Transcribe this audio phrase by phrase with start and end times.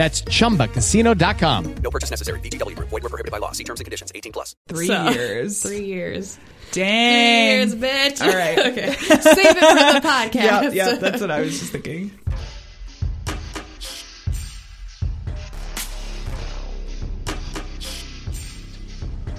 [0.00, 1.74] That's chumbacasino.com.
[1.82, 2.40] No purchase necessary.
[2.40, 2.88] VGW Group.
[2.88, 3.52] Void were prohibited by law.
[3.52, 4.10] See terms and conditions.
[4.14, 4.56] 18 plus.
[4.66, 5.62] Three So, years.
[5.66, 6.38] Three years.
[6.72, 7.68] Dang.
[7.68, 8.26] Three years, bitch.
[8.26, 8.58] All right.
[8.72, 8.92] okay.
[8.94, 10.34] Save it for the podcast.
[10.40, 12.12] Yeah, yeah, that's what I was just thinking.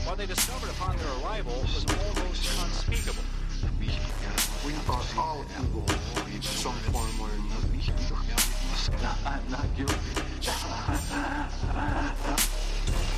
[0.05, 3.23] What they discovered upon their arrival was almost unspeakable.
[4.65, 5.85] We thought all evil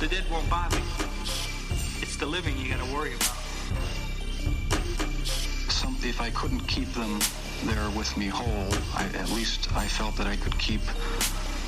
[0.04, 0.82] The dead won't bother you.
[2.02, 3.34] It's the living you gotta worry about.
[5.72, 7.20] Some, if I couldn't keep them
[7.64, 10.82] there with me whole, I, at least I felt that I could keep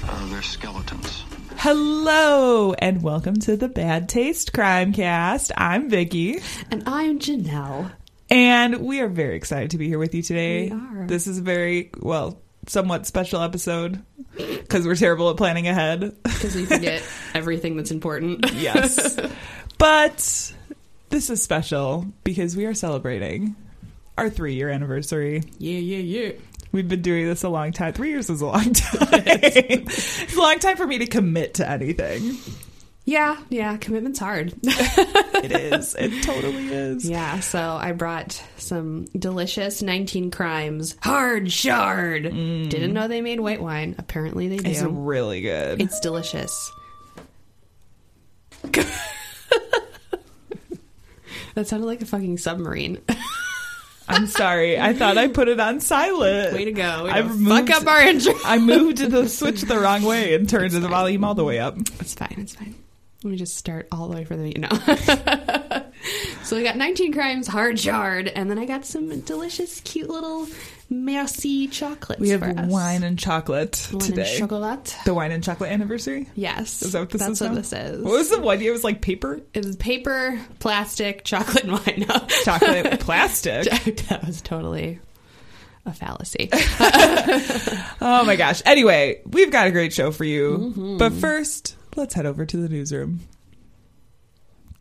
[0.07, 1.25] uh, their skeletons.
[1.57, 5.51] Hello and welcome to the Bad Taste Crime Cast.
[5.57, 7.91] I'm Vicky, And I'm Janelle.
[8.29, 10.69] and we are very excited to be here with you today.
[10.69, 11.07] We are.
[11.07, 14.03] This is a very well, somewhat special episode
[14.36, 16.17] because we're terrible at planning ahead.
[16.22, 17.03] Because we forget
[17.34, 18.50] everything that's important.
[18.55, 19.19] yes,
[19.78, 20.53] but
[21.11, 23.56] this is special because we are celebrating
[24.19, 25.42] our three-year anniversary.
[25.58, 26.33] Yeah, yeah, yeah.
[26.73, 27.92] We've been doing this a long time.
[27.95, 29.23] Three years is a long time.
[29.24, 32.36] it's a long time for me to commit to anything.
[33.05, 33.77] Yeah, yeah.
[33.77, 34.52] Commitment's hard.
[35.46, 35.95] It is.
[35.95, 37.05] It totally is.
[37.08, 42.24] yeah, so I brought some delicious 19 Crimes Hard Chard.
[42.24, 42.68] Mm.
[42.68, 43.95] Didn't know they made white wine.
[43.98, 44.70] Apparently they do.
[44.70, 45.80] It's really good.
[45.80, 46.73] It's delicious.
[51.55, 52.98] that sounded like a fucking submarine.
[54.08, 54.79] I'm sorry.
[54.79, 56.55] I thought I put it on silent.
[56.55, 57.05] Way to go.
[57.05, 58.35] Way I to moved- fuck up our intro.
[58.45, 61.77] I moved the switch the wrong way and turned the volume all the way up.
[62.01, 62.35] It's fine.
[62.39, 62.74] It's fine.
[63.27, 64.69] Let me just start all the way from the you know.
[66.45, 70.47] so we got 19 crimes, Hard Chard, and then I got some delicious, cute little
[70.89, 72.20] merci chocolates.
[72.20, 74.31] We have wine and chocolate Wine today.
[74.31, 74.97] and chocolate.
[75.05, 76.29] the wine and chocolate anniversary.
[76.36, 77.41] Yes, Is that what this that's is?
[77.41, 77.55] what now?
[77.57, 78.01] this is.
[78.05, 78.63] What was the one?
[78.63, 82.05] It was like paper, It was paper, plastic, chocolate, and wine.
[82.09, 82.27] No.
[82.45, 83.65] chocolate, plastic.
[84.09, 85.01] that was totally
[85.85, 86.48] a fallacy.
[88.01, 88.63] Oh my gosh.
[88.65, 90.59] Anyway, we've got a great show for you.
[90.77, 90.98] Mm-hmm.
[90.98, 93.20] But first, let's head over to the newsroom.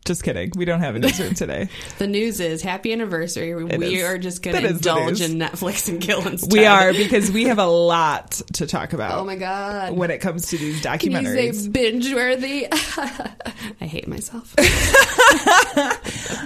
[0.04, 0.52] Just kidding.
[0.54, 1.68] We don't have a newsroom today.
[1.98, 3.50] the news is happy anniversary.
[3.50, 4.04] It we is.
[4.04, 6.52] are just going to indulge in Netflix and kill instead.
[6.52, 9.18] We are because we have a lot to talk about.
[9.18, 9.96] Oh my god.
[9.96, 11.54] When it comes to these documentaries.
[11.54, 12.68] say binge worthy?
[12.70, 14.54] I hate myself.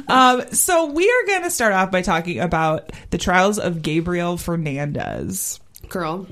[0.08, 4.36] Um, so we are going to start off by talking about the trials of Gabriel
[4.36, 5.60] Fernandez.
[5.88, 6.26] Girl,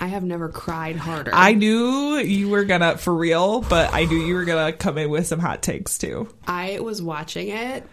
[0.00, 1.30] I have never cried harder.
[1.34, 5.10] I knew you were gonna for real, but I knew you were gonna come in
[5.10, 6.26] with some hot takes too.
[6.46, 7.86] I was watching it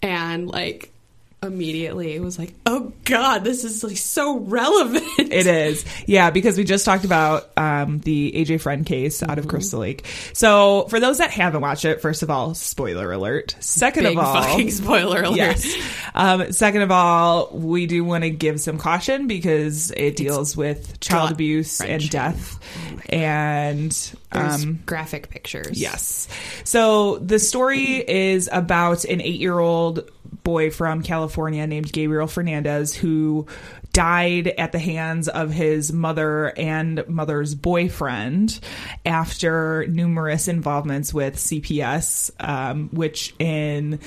[0.00, 0.92] and like
[1.42, 5.04] immediately it was like, oh god, this is like so relevant.
[5.18, 9.44] It is, yeah, because we just talked about um, the AJ Freund case out of
[9.44, 9.50] Mm-hmm.
[9.50, 10.06] Crystal Lake.
[10.32, 13.56] So for those that haven't watched it, first of all, spoiler alert.
[13.60, 15.36] Second Big of all, fucking spoiler alert.
[15.36, 15.76] Yes.
[16.14, 21.00] Um, second of all, we do want to give some caution because it deals with
[21.00, 22.10] child abuse and wrenching.
[22.10, 22.58] death.
[23.08, 23.96] And
[24.32, 25.80] um, graphic pictures.
[25.80, 26.28] Yes.
[26.64, 30.10] So the story is about an eight year old
[30.44, 33.46] boy from California named Gabriel Fernandez who
[33.92, 38.58] died at the hands of his mother and mother's boyfriend
[39.04, 43.98] after numerous involvements with CPS, um, which in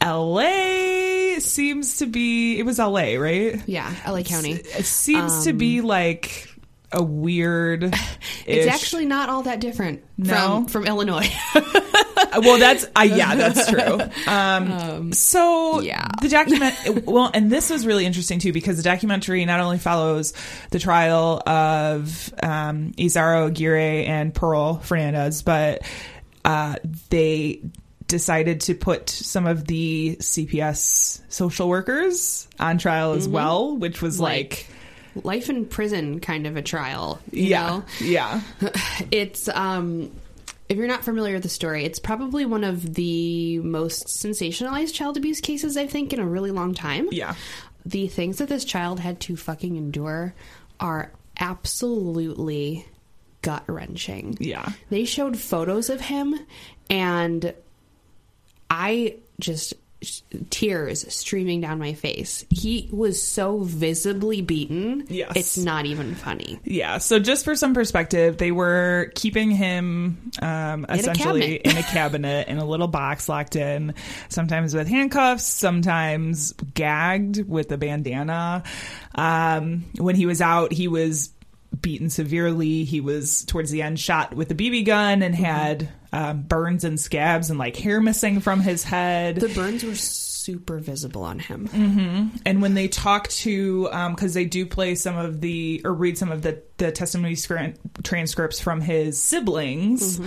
[0.00, 3.60] LA seems to be, it was LA, right?
[3.66, 4.52] Yeah, LA County.
[4.52, 6.48] It seems to be like
[6.92, 7.84] a weird.
[7.84, 7.92] Um,
[8.46, 10.34] It's actually not all that different No?
[10.34, 11.28] from from Illinois.
[12.42, 14.00] well that's uh, yeah that's true
[14.32, 16.06] um, so yeah.
[16.20, 20.32] the document well and this was really interesting too because the documentary not only follows
[20.70, 25.82] the trial of um, Isauro Aguirre and Pearl Fernandez but
[26.44, 26.76] uh,
[27.10, 27.60] they
[28.06, 34.20] decided to put some of the CPS social workers on trial as well, which was
[34.20, 34.66] like,
[35.22, 37.20] life in prison kind of a trial.
[37.30, 37.84] You yeah, know?
[38.00, 38.40] yeah,
[39.10, 40.12] It's um
[40.68, 45.16] if you're not familiar with the story, it's probably one of the most sensationalized child
[45.16, 47.08] abuse cases I think in a really long time.
[47.12, 47.34] yeah.
[47.86, 50.34] The things that this child had to fucking endure
[50.80, 52.86] are absolutely
[53.42, 54.38] gut wrenching.
[54.40, 54.72] Yeah.
[54.88, 56.34] They showed photos of him
[56.88, 57.52] and
[58.70, 59.74] I just
[60.50, 62.44] tears streaming down my face.
[62.50, 65.06] He was so visibly beaten.
[65.08, 65.32] Yes.
[65.36, 66.58] It's not even funny.
[66.64, 66.98] Yeah.
[66.98, 71.72] So just for some perspective, they were keeping him um, a essentially cabinet.
[71.72, 73.94] in a cabinet in a little box locked in,
[74.28, 78.62] sometimes with handcuffs, sometimes gagged with a bandana.
[79.14, 81.30] Um, when he was out, he was
[81.80, 82.84] beaten severely.
[82.84, 86.98] He was towards the end shot with a BB gun and had um, burns and
[87.00, 89.36] scabs and like hair missing from his head.
[89.36, 92.30] The burns were super visible on him.
[92.44, 96.30] and when they talk to because they do play some of the or read some
[96.30, 97.34] of the the testimony
[98.02, 100.20] transcripts from his siblings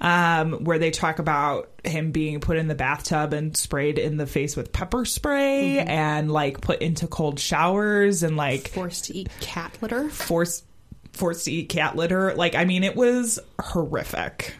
[0.00, 4.26] um, where they talk about him being put in the bathtub and sprayed in the
[4.26, 9.28] face with pepper spray and like put into cold showers and like Forced to eat
[9.40, 10.08] cat litter.
[10.08, 10.64] forced
[11.12, 14.54] forced to eat cat litter like i mean it was horrific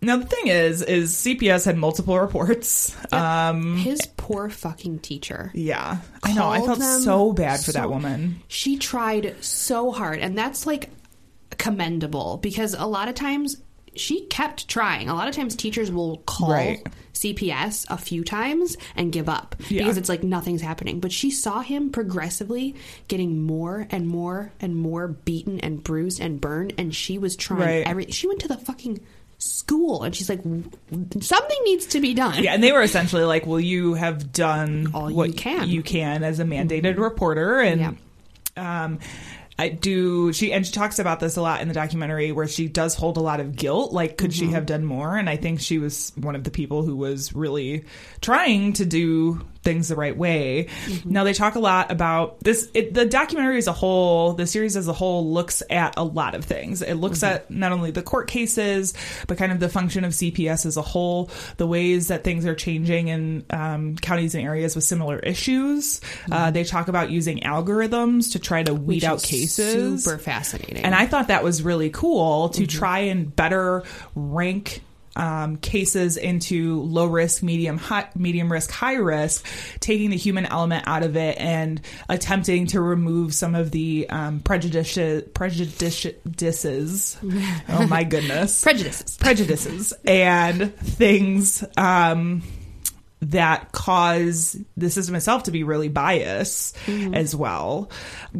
[0.00, 5.50] now the thing is is cps had multiple reports um His poor fucking teacher.
[5.54, 10.36] yeah i know i felt so bad for that woman She tried so hard, and
[10.38, 10.90] that's like
[11.58, 13.56] commendable because a lot of times
[13.96, 15.08] she kept trying.
[15.08, 16.86] A lot of times teachers will call Right.
[17.14, 19.78] CPS a few times and give up Yeah.
[19.82, 21.00] because it's like nothing's happening.
[21.00, 22.76] But she saw him progressively
[23.08, 27.60] getting more and more and more beaten and bruised and burned, and she was trying
[27.60, 27.86] Right.
[27.86, 28.06] every.
[28.12, 29.00] She went to the fucking
[29.38, 32.42] school, and she's like, something needs to be done.
[32.42, 35.82] Yeah, and they were essentially like, "Well, you have done All you what can." you
[35.82, 37.96] can as a mandated reporter," and
[38.56, 38.98] um,
[39.58, 40.32] I do.
[40.32, 43.16] She and she talks about this a lot in the documentary, where she does hold
[43.16, 43.92] a lot of guilt.
[43.92, 44.46] Like, could Mm-hmm.
[44.46, 45.16] she have done more?
[45.16, 47.84] And I think she was one of the people who was really
[48.20, 50.66] trying to do things the right way.
[50.86, 51.10] Mm-hmm.
[51.12, 52.68] Now they talk a lot about this.
[52.74, 56.34] It, the documentary as a whole, the series as a whole, looks at a lot
[56.34, 56.80] of things.
[56.82, 57.34] It looks Mm-hmm.
[57.34, 58.94] at not only the court cases,
[59.26, 62.54] but kind of the function of CPS as a whole, the ways that things are
[62.54, 66.00] changing in um, counties and areas with similar issues.
[66.30, 69.12] Uh, they talk about using algorithms to try to weed Mm-hmm.
[69.12, 70.04] Which out cases.
[70.04, 70.78] Super fascinating.
[70.84, 72.78] And I thought that was really cool to Mm-hmm.
[72.78, 73.82] try and better
[74.14, 74.82] rank
[75.18, 79.44] um, cases into low risk, medium, high, medium risk, high risk,
[79.80, 84.40] taking the human element out of it and attempting to remove some of the um,
[84.40, 85.24] prejudices.
[85.34, 87.18] Prejudices.
[87.68, 89.16] oh my goodness, prejudices.
[89.18, 92.42] prejudices and things um,
[93.20, 97.14] that cause the system itself to be really biased mm-hmm.
[97.14, 97.90] as well.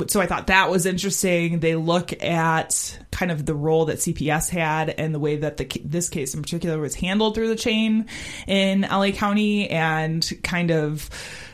[0.09, 1.61] So I thought that was interesting.
[1.61, 5.67] They look at kind of the role that CPS had and the way that the
[5.85, 8.07] this case in particular was handled through the chain
[8.47, 11.11] in LA County and kind of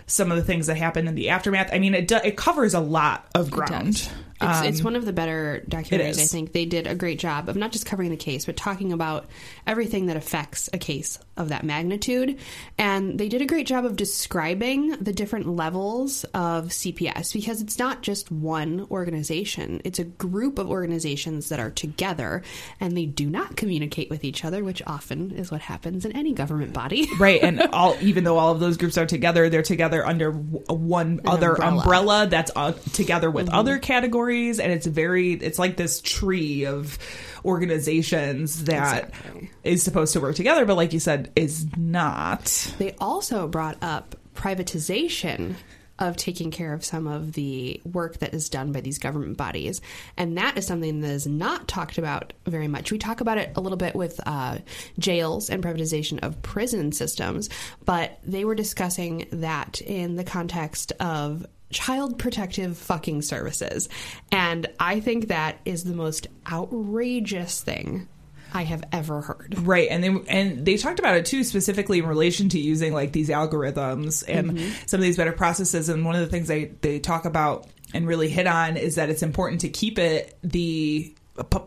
[0.06, 1.70] some of the things that happened in the aftermath.
[1.72, 4.08] I mean, it do, it covers a lot of ground.
[4.40, 6.18] It's, it's Um, one of the better documentaries.
[6.18, 8.92] I think they did a great job of not just covering the case, but talking
[8.92, 9.26] about
[9.66, 12.38] everything that affects a case of that magnitude.
[12.76, 17.78] And they did a great job of describing the different levels of CPS because it's
[17.78, 22.42] not just one organization; it's a group of organizations that are together
[22.80, 26.32] and they do not communicate with each other, which often is what happens in any
[26.32, 27.08] government body.
[27.18, 31.20] right and all even though all of those groups are together they're together under one
[31.24, 32.26] other umbrella, umbrella.
[32.28, 36.98] that's uh, together with other categories and it's very it's like this tree of
[37.44, 39.76] organizations that is Exactly.
[39.76, 45.54] supposed to work together but like you said is not They also brought up privatization
[46.00, 49.80] of taking care of some of the work that is done by these government bodies.
[50.16, 52.90] And that is something that is not talked about very much.
[52.90, 54.58] We talk about it a little bit with uh,
[54.98, 57.48] jails and privatization of prison systems,
[57.84, 63.88] but they were discussing that in the context of child protective fucking services.
[64.30, 68.08] And I think that is the most outrageous thing
[68.54, 69.56] I have ever heard.
[69.66, 73.10] right and they and they talked about it too specifically in relation to using like
[73.10, 74.72] these algorithms and mm-hmm.
[74.86, 78.06] some of these better processes and one of the things they they talk about and
[78.06, 81.12] really hit on is that it's important to keep it the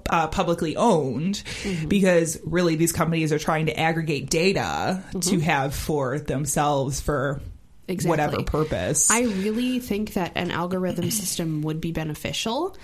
[0.10, 1.90] uh, publicly owned mm-hmm.
[1.90, 5.40] because really these companies are trying to aggregate data to mm-hmm.
[5.40, 7.42] have for themselves for
[7.88, 8.10] Exactly.
[8.10, 12.76] whatever purpose I really think that an algorithm system would be beneficial,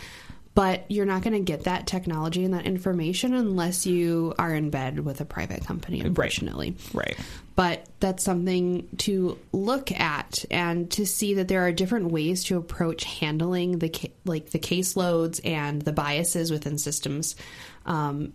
[0.55, 4.69] But you're not going to get that technology and that information unless you are in
[4.69, 6.75] bed with a private company, unfortunately.
[6.93, 7.17] Right.
[7.55, 12.57] But that's something to look at and to see that there are different ways to
[12.57, 17.35] approach handling the ca- like the caseloads and the biases within systems.
[17.85, 18.33] Um,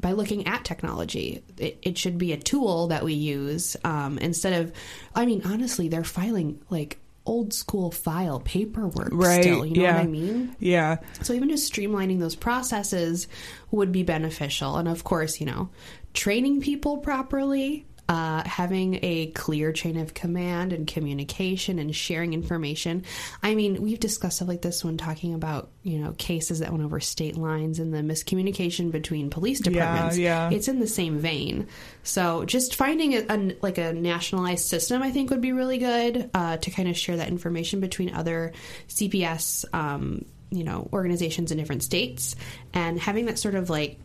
[0.00, 4.60] by looking at technology, it, it should be a tool that we use um, instead
[4.62, 4.72] of.
[5.14, 9.42] I mean, honestly, they're filing like old school file paperwork Right.
[9.42, 9.66] still.
[9.66, 9.96] You know yeah.
[9.96, 10.56] what I mean?
[10.60, 10.98] Yeah.
[11.22, 13.26] So even just streamlining those processes
[13.70, 14.76] would be beneficial.
[14.76, 15.68] And of course, you know,
[16.14, 23.04] training people properly, uh, having a clear chain of command and communication and sharing information.
[23.42, 26.84] I mean, we've discussed stuff like this when talking about, you know, cases that went
[26.84, 30.16] over state lines and the miscommunication between police departments.
[30.16, 30.50] yeah.
[30.50, 30.56] yeah.
[30.56, 31.66] It's in the same vein.
[32.04, 36.30] So just finding a, a like a nationalized system, I think, would be really good
[36.32, 38.52] uh, to kind of share that information between other
[38.88, 42.36] CPS, um, you know, organizations in different states,
[42.72, 43.98] and having that sort of like,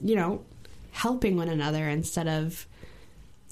[0.00, 0.42] you know,
[0.92, 2.66] helping one another instead of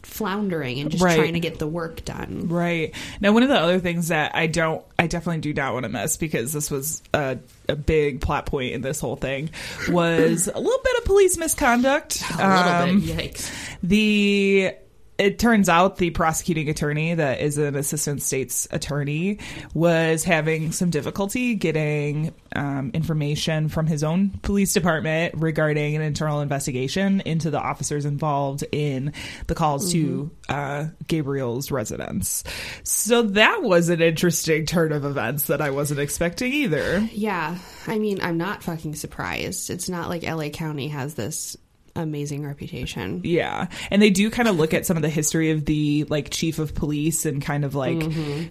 [0.02, 1.16] floundering and just Right.
[1.16, 2.48] trying to get the work done.
[2.48, 2.94] Right.
[3.20, 5.88] Now, one of the other things that I don't, I definitely do not want to
[5.88, 7.38] miss because this was a,
[7.68, 9.50] a big plot point in this whole thing
[9.88, 12.22] was a little bit of police misconduct.
[12.30, 13.50] A little Um, bit, yikes.
[13.82, 14.74] The
[15.18, 19.38] it turns out the prosecuting attorney that is an assistant state's attorney
[19.74, 26.40] was having some difficulty getting um, information from his own police department regarding an internal
[26.40, 29.12] investigation into the officers involved in
[29.48, 32.44] the calls to uh, Gabriel's residence.
[32.84, 37.00] So that was an interesting turn of events that I wasn't expecting either.
[37.12, 39.68] Yeah, I mean, I'm not fucking surprised.
[39.70, 41.56] It's not like LA County has this
[41.98, 43.20] amazing reputation.
[43.24, 43.68] Yeah.
[43.90, 46.58] And they do kind of look at some of the history of the like chief
[46.58, 47.98] of police and kind of like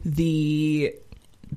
[0.04, 0.94] the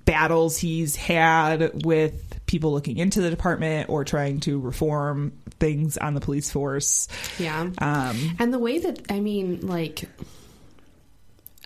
[0.05, 6.15] battles he's had with people looking into the department or trying to reform things on
[6.15, 7.09] the police force.
[7.39, 7.71] Yeah.
[7.79, 10.09] Um And the way that I mean, like,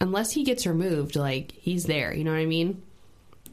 [0.00, 2.14] unless he gets removed, like he's there.
[2.14, 2.82] You know what I mean?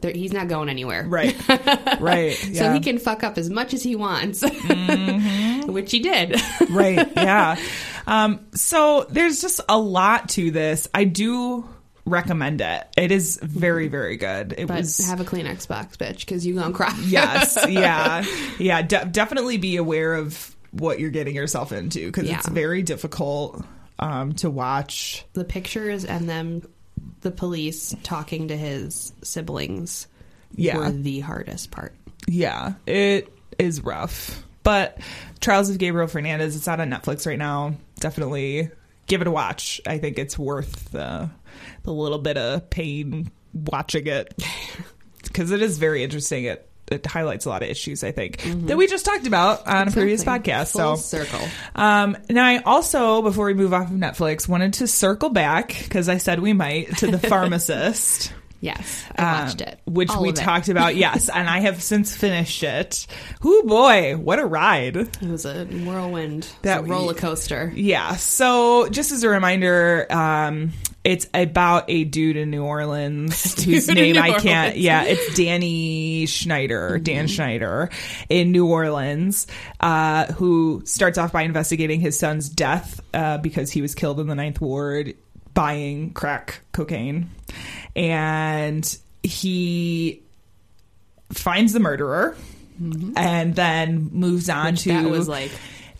[0.02, 1.04] There, he's not going anywhere.
[1.08, 1.34] right.
[2.00, 2.34] right.
[2.34, 2.62] So Yeah.
[2.64, 2.74] Mm-hmm.
[2.74, 4.42] he can fuck up as much as he wants,
[5.66, 6.40] which he did.
[6.70, 7.10] right.
[7.16, 7.56] Yeah.
[8.06, 10.88] Um, so there's just a lot to this.
[10.92, 11.68] I do
[12.04, 12.84] recommend it.
[12.96, 14.54] It is very, very good.
[14.58, 16.92] It but was have a Kleenex box, bitch, because you gonna cry.
[17.06, 18.24] yes yeah
[18.58, 23.62] yeah de- definitely be aware of what you're getting yourself into because it's very difficult
[24.00, 26.66] um, to watch the pictures and them,
[27.20, 30.06] the police talking to his siblings,
[30.54, 30.76] Yeah.
[30.78, 31.94] were the hardest part.
[32.26, 34.42] yeah it is rough.
[34.62, 34.98] But
[35.40, 37.74] trials of gabriel fernandez it's out on netflix right now.
[38.00, 38.70] Definitely
[39.06, 39.80] give it a watch.
[39.86, 41.30] I think it's worth the,
[41.82, 44.34] the little bit of pain watching it.
[45.24, 46.44] Because it is very interesting.
[46.44, 49.88] It it highlights a lot of issues i think that we just talked about on
[49.88, 51.40] a previous podcast Full so circle.
[51.74, 56.08] Um, now, I also, before we move off of Netflix, wanted to circle back because
[56.08, 58.32] I said we might to The Pharmacist.
[58.60, 60.94] Yes, I watched um, it, which All we talked about.
[61.02, 63.06] Yes, and I have since finished it.
[63.42, 64.96] Whoo boy, what a ride!
[64.96, 67.72] It was a whirlwind, That- that roller coaster.
[67.74, 68.14] Yeah.
[68.16, 70.72] So, just as a reminder, um,
[71.04, 74.68] it's about a dude in New Orleans whose name I can't.
[74.68, 74.76] Orleans.
[74.76, 77.90] Yeah, it's Danny Schneider, Dan Schneider,
[78.28, 79.46] in New Orleans,
[79.80, 84.28] uh, who starts off by investigating his son's death uh, because he was killed in
[84.28, 85.14] the Ninth Ward
[85.54, 87.30] buying crack cocaine,
[87.96, 90.22] and he
[91.32, 92.36] finds the murderer.
[93.16, 95.52] And then moves on to that was like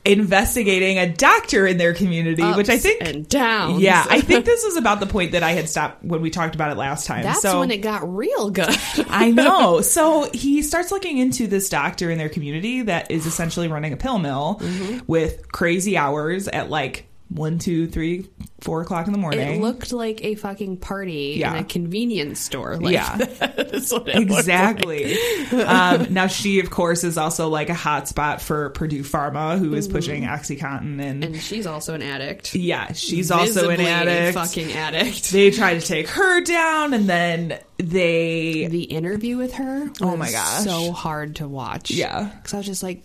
[0.05, 3.81] investigating a doctor in their community, which I think and downs.
[3.81, 6.55] yeah, I think this was about the point that I had stopped when we talked
[6.55, 7.23] about it last time.
[7.23, 8.69] That's so when it got real good.
[9.09, 9.81] I know.
[9.93, 13.97] So he starts looking into this doctor in their community that is essentially running a
[13.97, 15.01] pill mill Mm-hmm.
[15.07, 18.27] with crazy hours at like one, two, three,
[18.61, 19.41] four o'clock in the morning.
[19.57, 21.55] It looked like a fucking party Yeah.
[21.55, 22.77] in a convenience store.
[22.77, 23.17] Like, Yeah.
[23.17, 25.17] that's what it looked Exactly.
[25.53, 29.89] um, now she, of course, is also like a hotspot for Purdue Pharma, who is
[29.89, 31.25] pushing OxyContin, and.
[31.25, 32.55] And she's also an addict.
[32.55, 34.35] yeah, she's also an addict.
[34.35, 35.31] fucking addict.
[35.33, 40.17] they try to take her down, and then they the interview with her was Oh
[40.17, 40.65] my gosh.
[40.65, 42.31] so hard to watch Yeah.
[42.37, 43.03] because i was just like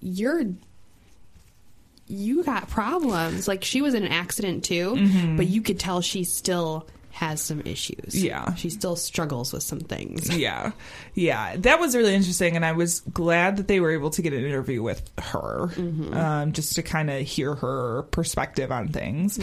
[0.00, 0.44] you're
[2.12, 5.36] you got problems like she was in an accident too Mm-hmm.
[5.36, 8.14] but you could tell she still has some issues.
[8.24, 8.54] Yeah.
[8.54, 10.34] She still struggles with some things.
[10.36, 10.72] yeah
[11.14, 14.32] yeah that was really interesting and i was glad that they were able to get
[14.32, 15.68] an interview with her
[16.14, 19.38] um, just to kind of hear her perspective on things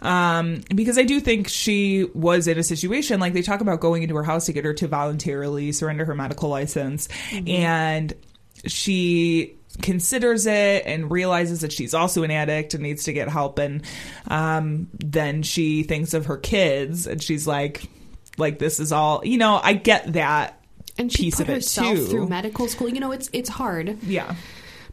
[0.00, 4.04] um, because i do think she was in a situation like they talk about going
[4.04, 7.08] into her house to get her to voluntarily surrender her medical license
[7.48, 8.14] and
[8.64, 13.58] she considers it and realizes that she's also an addict and needs to get help
[13.58, 13.82] and
[14.26, 17.82] um, then she thinks of her kids and she's like
[18.38, 20.60] like this is all you know i get that
[20.96, 22.88] And she piece of it too through medical school.
[22.88, 24.02] You know, it's it's hard.
[24.02, 24.34] yeah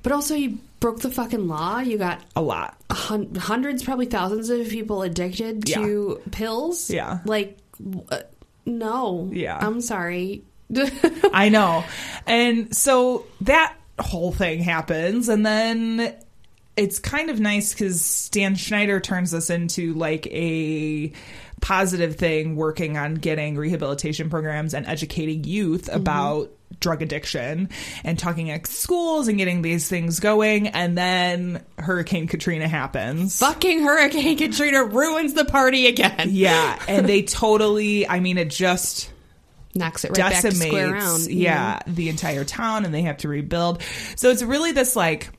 [0.04, 1.80] But also, you broke the fucking law.
[1.80, 6.92] You got a lot hun- hundreds, probably thousands of people addicted to pills.
[6.92, 7.20] Yeah.
[7.26, 7.58] Like,
[8.12, 8.20] uh,
[8.68, 9.32] no.
[9.34, 9.58] Yeah.
[9.60, 10.44] I'm sorry.
[11.34, 11.84] I know.
[12.28, 16.16] And so that whole thing happens, and then
[16.78, 21.12] it's kind of nice because Dan Schneider turns this into like a
[21.62, 25.98] positive thing, working on getting rehabilitation programs and educating youth mm-hmm.
[25.98, 27.70] about drug addiction
[28.04, 30.68] and talking at schools and getting these things going.
[30.68, 33.40] And then Hurricane Katrina happens.
[33.40, 36.30] Fucking Hurricane Katrina ruins the party again.
[36.32, 39.12] Yeah, and they totally, I mean, it just
[39.76, 41.28] Knocks it right back to decimates square round.
[41.28, 43.82] yeah the entire town and they have to rebuild
[44.16, 45.30] so it's really this like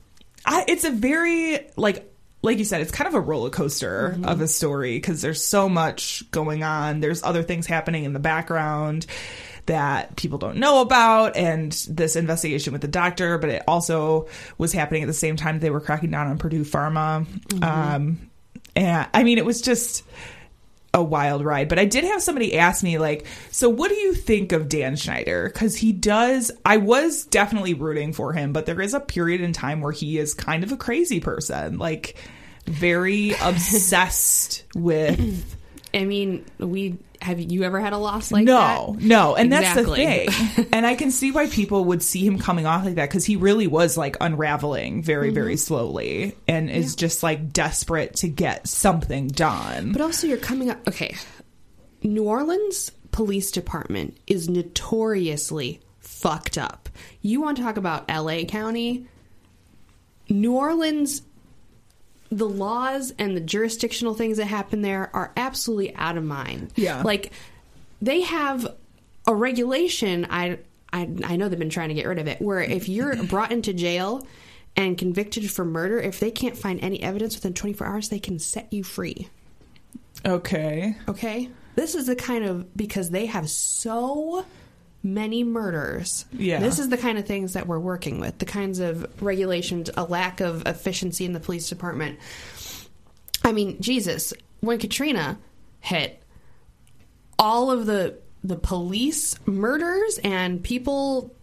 [0.45, 2.13] I, it's a very like
[2.43, 4.25] like you said it's kind of a roller coaster Mm-hmm.
[4.25, 8.19] of a story because there's so much going on there's other things happening in the
[8.19, 9.07] background
[9.65, 14.27] that people don't know about and this investigation with the doctor but it also
[14.59, 17.63] was happening at the same time they were cracking down on purdue pharma Mm-hmm.
[17.63, 18.29] um
[18.75, 20.03] and i mean it was just
[20.93, 21.69] a wild ride.
[21.69, 24.95] But I did have somebody ask me, like, so what do you think of Dan
[24.95, 25.49] Schneider?
[25.51, 29.53] Because he does, I was definitely rooting for him, but there is a period in
[29.53, 32.15] time where he is kind of a crazy person, like,
[32.65, 35.55] very obsessed with.
[35.93, 39.03] I mean, we have you ever had a loss like no, that?
[39.03, 39.17] no.
[39.29, 39.35] No.
[39.35, 40.05] And Exactly.
[40.05, 40.67] that's the thing.
[40.73, 43.35] and I can see why people would see him coming off like that because he
[43.35, 45.57] really was like unraveling very, very Mm-hmm.
[45.59, 49.91] slowly and is just like desperate to get something done.
[49.91, 50.87] But also, you're coming up.
[50.87, 51.15] Okay,
[52.03, 56.89] New Orleans Police Department is notoriously fucked up.
[57.21, 58.45] You want to talk about L.A.
[58.45, 59.07] County?
[60.29, 61.21] New Orleans,
[62.29, 66.73] the laws and the jurisdictional things that happen there are absolutely out of mind.
[66.75, 67.01] Yeah.
[67.03, 67.31] like
[68.01, 68.67] they have
[69.25, 70.27] a regulation.
[70.29, 70.59] I
[70.91, 72.41] I, I know they've been trying to get rid of it.
[72.41, 74.25] Where if you're brought into jail
[74.75, 78.39] and convicted for murder, if they can't find any evidence within 24 hours, they can
[78.39, 79.27] set you free.
[80.25, 80.95] okay.
[81.07, 81.49] Okay?
[81.75, 84.45] This is the kind of because they have so
[85.13, 86.25] many murders.
[86.31, 86.59] Yeah.
[86.59, 90.03] This is the kind of things that we're working with, the kinds of regulations, a
[90.03, 92.19] lack of efficiency in the police department.
[93.43, 95.37] I mean, Jesus, when Katrina
[95.79, 96.21] hit,
[97.39, 101.35] all of the the police murders and people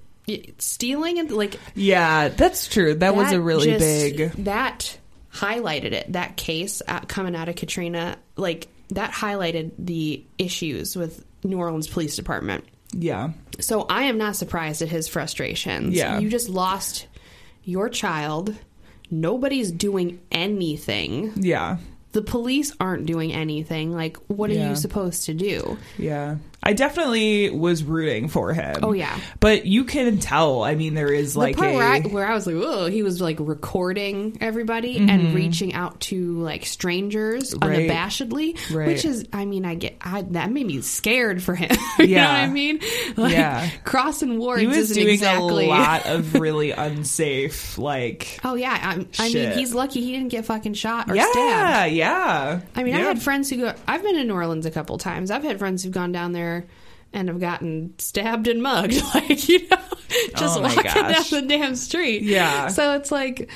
[0.58, 2.94] stealing and like Yeah, that's true.
[2.94, 4.44] That, was a really just- big.
[4.44, 4.98] that
[5.32, 11.58] highlighted it that case coming out of katrina like that highlighted the issues with new
[11.58, 12.64] orleans police department
[12.96, 13.30] Yeah.
[13.60, 16.18] so i am not surprised at his frustrations Yeah.
[16.18, 17.06] you just lost
[17.64, 18.54] your child
[19.10, 21.78] nobody's doing anything Yeah.
[22.12, 24.70] the police aren't doing anything like what are Yeah.
[24.70, 26.36] you supposed to do Yeah.
[26.66, 28.76] I definitely was rooting for him.
[28.82, 29.18] Oh, yeah.
[29.38, 31.76] But you can tell, I mean, there is like the part a.
[31.76, 36.00] where, I, where I was like, oh, he was like recording everybody and reaching out
[36.00, 37.68] to like strangers Mm-hmm.
[37.68, 37.88] Right.
[37.90, 38.86] unabashedly, Right.
[38.88, 41.70] which is, I mean, I get I, that made me scared for him.
[41.98, 42.40] you know Yeah.
[42.40, 42.80] what I mean?
[43.16, 43.68] Like, Yeah.
[43.84, 45.66] crossing wards he was isn't doing exactly.
[45.66, 48.40] a lot of really unsafe, like.
[48.44, 51.92] Oh yeah, I, I mean, he's lucky he didn't get fucking shot or yeah, stabbed.
[51.92, 52.14] yeah.
[52.54, 52.60] yeah.
[52.74, 53.74] I mean, I had friends who go.
[53.86, 55.30] I've been in New Orleans a couple times.
[55.30, 56.53] I've had friends who've gone down there
[57.12, 59.76] and have gotten stabbed and mugged, like you know,
[60.36, 61.30] just Oh walking gosh.
[61.30, 62.22] down the damn street.
[62.22, 62.68] Yeah.
[62.68, 63.50] So it's like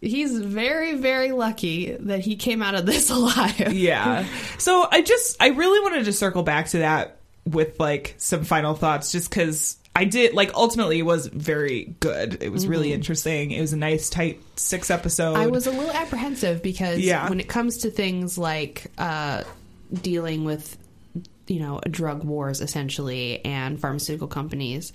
[0.00, 3.72] he's very, very lucky that he came out of this alive.
[3.72, 4.26] yeah.
[4.58, 8.74] So I just I really wanted to circle back to that with like some final
[8.74, 12.42] thoughts just cuz I did like ultimately it was very good.
[12.42, 13.52] It was really interesting.
[13.52, 15.32] It was a nice tight 6 episode.
[15.34, 15.42] Mm-hmm.
[15.42, 17.28] I was a little apprehensive because Yeah.
[17.30, 19.44] when it comes to things like uh,
[20.02, 20.76] dealing with,
[21.48, 24.92] you know, drug wars essentially and pharmaceutical companies,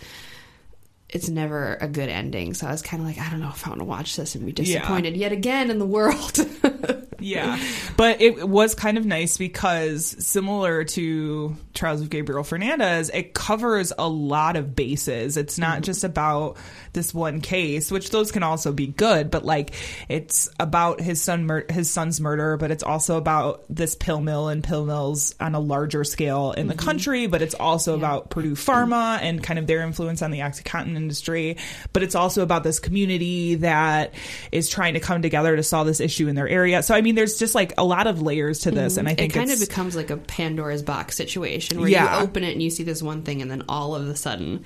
[1.12, 2.54] it's never a good ending.
[2.54, 4.36] So I was kind of like, I don't know if I want to watch this
[4.36, 6.40] and be disappointed yet again in the world.
[7.20, 7.60] yeah.
[7.98, 13.92] But it was kind of nice because similar to Trials of Gabriel Fernandez, it covers
[13.98, 15.38] a lot of bases.
[15.38, 15.84] It's not mm-hmm.
[15.84, 16.58] just about
[16.94, 19.74] this one case, which those can also be good, but like
[20.10, 24.50] it's about his son mur- his son's murder, but it's also about this pill mill
[24.50, 26.86] and pill mills on a larger scale in the mm-hmm.
[26.86, 30.96] country, but it's also about Purdue Pharma and kind of their influence on the OxyContin
[31.02, 31.58] industry,
[31.94, 34.14] but it's also about this community that
[34.52, 36.84] is trying to come together to solve this issue in their area.
[36.84, 39.36] So I mean there's just like a lot of layers to this and I think
[39.36, 42.18] it kind of becomes like a Pandora's box situation where Yeah.
[42.20, 44.64] you open it and you see this one thing, and then all of a sudden,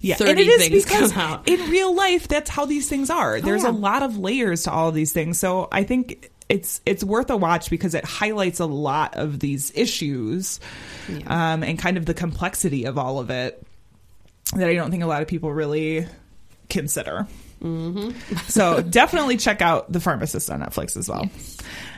[0.00, 1.48] Yeah, 30 and it is things because come out.
[1.48, 3.40] in real life, that's how these things are.
[3.40, 3.70] There's yeah.
[3.70, 5.38] a lot of layers to all of these things.
[5.38, 9.72] So I think it's it's worth a watch because it highlights a lot of these
[9.74, 10.60] issues
[11.26, 13.65] um, and kind of the complexity of all of it
[14.54, 16.06] that I don't think a lot of people really
[16.68, 17.26] consider.
[17.62, 18.36] Mm-hmm.
[18.48, 21.24] so definitely check out the pharmacist on Netflix as well.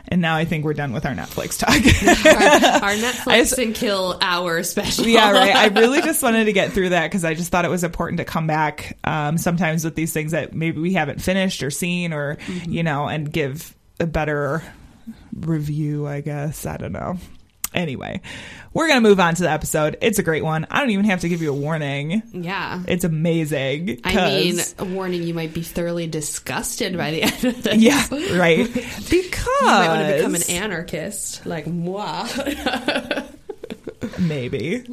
[0.07, 1.71] And now I think we're done with our Netflix talk.
[2.81, 5.07] our, our Netflix I just- and kill hour special.
[5.09, 5.55] yeah, right.
[5.57, 8.19] I really just wanted to get through that because I just thought it was important
[8.19, 12.13] to come back um, sometimes with these things that maybe we haven't finished or seen
[12.13, 12.71] or, Mm-hmm.
[12.73, 14.63] you know, and give a better
[15.35, 16.67] review, I guess.
[16.67, 17.19] I don't know.
[17.75, 18.21] Anyway,
[18.73, 19.99] we're going to move on to the episode.
[20.01, 20.67] It's a great one.
[20.71, 22.23] I don't even have to give you a warning.
[22.33, 22.83] yeah.
[22.89, 24.01] It's amazing.
[24.05, 27.77] I mean, a warning: you might be thoroughly disgusted by the end of this.
[27.77, 28.07] yeah,
[28.39, 28.73] right.
[29.11, 32.27] Because You might want to become an anarchist, like moi.
[34.19, 34.85] maybe,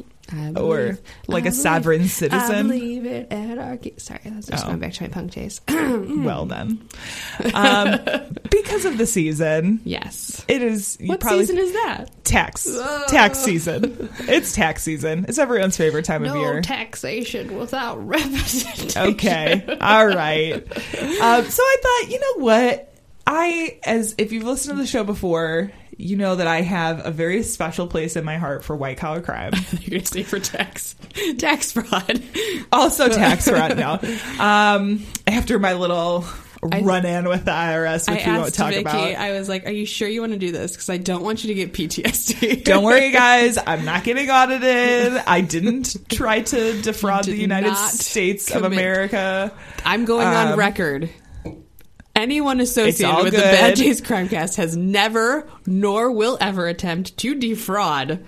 [0.56, 2.68] or like I a sovereign believe- I citizen.
[2.68, 3.94] believe it anarchy.
[3.98, 4.68] Sorry, that's just Oh.
[4.68, 5.60] going back to my punk days.
[6.26, 6.80] Well then,
[7.54, 8.00] um,
[8.50, 10.44] because of the season, yes.
[10.48, 10.98] it is.
[11.00, 12.10] What probably, season is that?
[12.24, 12.66] tax
[13.08, 14.08] tax season.
[14.20, 15.26] It's tax season.
[15.28, 16.60] It's everyone's favorite time of No year.
[16.62, 19.02] taxation without representation.
[19.12, 20.54] Okay, all right.
[20.54, 22.92] Um, so I thought, you know what?
[23.28, 27.10] I, as if you've listened to the show before, you know that I have a
[27.10, 29.52] very special place in my heart for white collar crime.
[29.80, 30.94] You're going to say for tax
[31.38, 32.22] tax fraud.
[32.72, 33.76] Also tax fraud.
[33.78, 33.98] No,
[34.44, 36.24] um, after my little
[36.72, 38.80] I- run in with the IRS, I which we won't talk Vicky.
[38.82, 38.96] about.
[39.16, 40.72] I was like, "Are you sure you want to do this?
[40.72, 43.58] Because I don't want you to get PTSD." Don't worry, guys.
[43.64, 45.22] I'm not getting audited.
[45.26, 49.52] I didn't try to defraud the United States of America.
[49.84, 51.08] I'm going on Um, record.
[52.16, 53.42] Anyone associated with the good.
[53.42, 58.24] Bad Taste Crimecast has never nor will ever attempt to defraud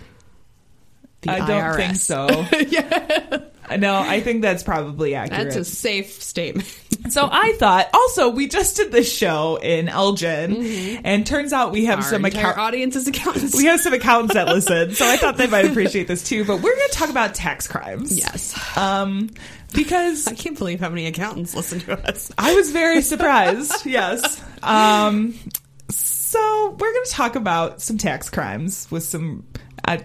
[1.22, 1.76] the I don't IRS.
[1.76, 3.50] think so.
[3.78, 5.44] No, I think that's probably accurate.
[5.44, 6.66] That's a safe statement.
[7.10, 10.56] so I thought also we just did this show in Elgin,
[11.04, 12.04] and turns out we have Mm-hmm.
[12.04, 13.56] Our some account- audience is accountants.
[13.56, 16.44] we have some accountants that listen, so I thought they might appreciate this too.
[16.44, 18.16] But we're going to talk about tax crimes.
[18.16, 18.54] yes.
[18.76, 19.30] Um,
[19.74, 22.32] because I can't believe how many accountants listen to us.
[22.38, 23.84] I was very surprised.
[23.84, 24.42] yes.
[24.62, 25.34] Um,
[25.90, 29.46] so we're going to talk about some tax crimes with some
[29.86, 29.98] uh,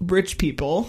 [0.00, 0.88] rich people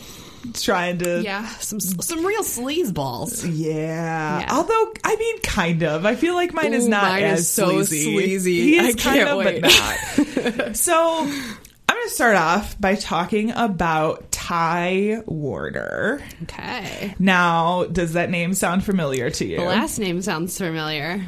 [0.54, 1.22] trying to.
[1.24, 3.46] Yeah, some some real sleaze balls.
[3.46, 4.40] Yeah.
[4.40, 4.48] Yeah.
[4.52, 6.06] Although, I mean, kind of.
[6.06, 8.14] I feel like mine is Ooh, not mine as is so sleazy.
[8.14, 8.62] sleazy.
[8.62, 9.62] He is I kind can't of, wait.
[9.62, 10.76] but not.
[10.76, 16.22] so, I'm going to start off by talking about Ty Warner.
[16.44, 17.16] Okay.
[17.20, 19.58] Now, does that name sound familiar to you?
[19.58, 21.24] The last name sounds familiar.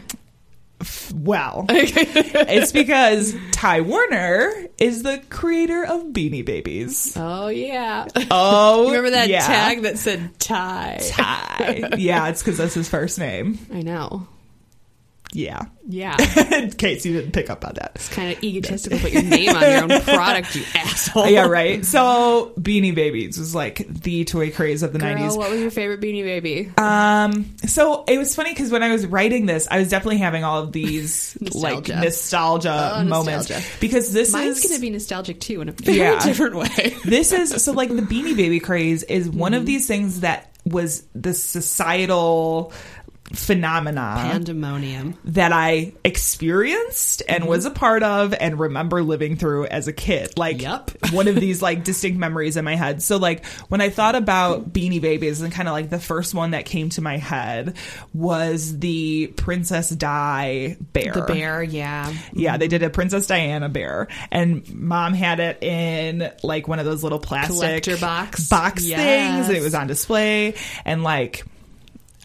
[1.14, 7.14] Well, it's because Ty Warner is the creator of Beanie Babies.
[7.16, 8.08] Oh yeah.
[8.32, 9.46] Oh, Remember that yeah.
[9.46, 11.00] tag that said Ty?
[11.10, 11.90] Ty.
[11.98, 13.60] yeah, it's because that's his first name.
[13.72, 14.28] I know.
[15.36, 15.64] Yeah.
[15.88, 16.16] Yeah.
[16.54, 17.92] In case you didn't pick up on that.
[17.96, 21.28] It's kind of egotistical to put your name on your own product, you asshole.
[21.28, 21.86] Yeah, right.
[21.86, 25.36] So Beanie Babies was like the toy craze of the Girl, nineties.
[25.38, 26.72] what was your favorite Beanie Baby?
[26.78, 30.44] Um, so it was funny because when I was writing this, I was definitely having
[30.46, 31.96] all of these like Nostalgia.
[32.00, 33.68] nostalgia Oh, moments nostalgia.
[33.82, 36.24] because this Mine's is going to be nostalgic too in a very Yeah.
[36.24, 36.96] different way.
[37.04, 39.60] this is so like the beanie baby craze is one Mm-hmm.
[39.60, 42.72] of these things that was the societal
[43.36, 45.18] phenomena Pandemonium.
[45.26, 47.50] that I experienced and Mm-hmm.
[47.50, 50.38] was a part of and remember living through as a kid.
[50.38, 50.92] Like Yup.
[51.12, 53.04] one of these like distinct memories in my head.
[53.04, 56.52] So like when I thought about Beanie Babies and kind of like the first one
[56.52, 57.76] that came to my head
[58.14, 61.14] was the Princess Di bear.
[61.14, 62.12] The bear, yeah.
[62.34, 66.86] Yeah, they did a Princess Diana bear, and Mom had it in like one of
[66.86, 68.48] those little plastic Collector box.
[68.50, 69.00] box Yes.
[69.00, 69.48] things.
[69.50, 71.44] And it was on display, and like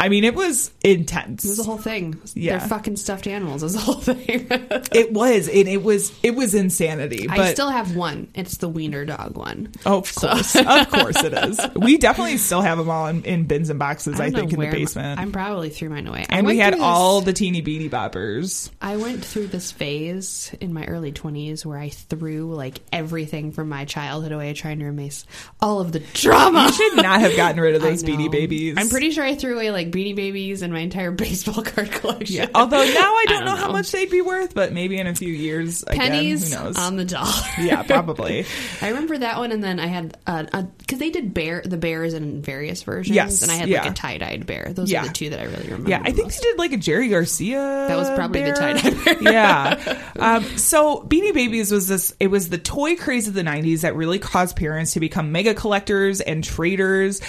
[0.00, 1.44] I mean, it was intense.
[1.44, 2.20] It was the whole thing.
[2.34, 2.58] Yeah.
[2.58, 3.62] They're fucking stuffed animals.
[3.62, 4.48] It was a whole thing.
[4.92, 7.26] It was, and it was, it was insanity.
[7.28, 8.28] But I still have one.
[8.34, 9.70] It's the wiener dog one.
[9.86, 11.60] Oh, of course, of course it is.
[11.76, 14.18] We definitely still have them all in, in bins and boxes.
[14.18, 15.20] I, don't think in the where my- basement.
[15.20, 16.26] I'm probably threw mine away.
[16.28, 18.70] I and we had all this- the teeny beanie boppers.
[18.80, 23.68] I went through this phase in my early 20s where I threw like everything from
[23.68, 25.24] my childhood away trying to erase
[25.60, 26.64] all of the drama.
[26.66, 28.74] You should not have gotten rid of those beanie babies.
[28.78, 32.36] I'm pretty sure I threw away like beanie babies and my entire baseball card collection.
[32.36, 32.46] Yeah.
[32.54, 35.14] Although now I don't, don't know, how much they'd be worth, but maybe in a
[35.14, 36.78] few years, pennies again, who knows?
[36.78, 37.30] on the dollar.
[37.58, 38.46] yeah, probably.
[38.80, 42.14] I remember that one, and then I had a, because they did bear the bears
[42.14, 43.14] in various versions.
[43.14, 43.82] Yes, and I had yeah.
[43.82, 44.72] like a tie dyed bear.
[44.72, 45.02] Those Yeah.
[45.02, 45.90] are the two that I really remember.
[45.90, 46.40] Yeah, I think most.
[46.42, 47.58] they did like a Jerry Garcia.
[47.88, 49.22] That was probably the tie-dye bear.
[49.22, 50.02] yeah.
[50.18, 52.14] Um, so Beanie Babies was this.
[52.20, 55.54] It was the toy craze of the '90s that really caused parents to become mega
[55.54, 57.20] collectors and traders.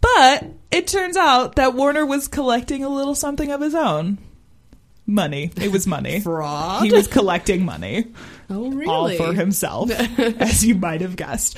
[0.00, 4.18] But it turns out that Warner was collecting a little something of his own.
[5.06, 5.50] Money.
[5.56, 6.20] It was money.
[6.22, 6.84] Fraud?
[6.84, 8.06] He was collecting money.
[8.48, 8.86] Oh, really?
[8.86, 11.56] all for himself, as you might have guessed.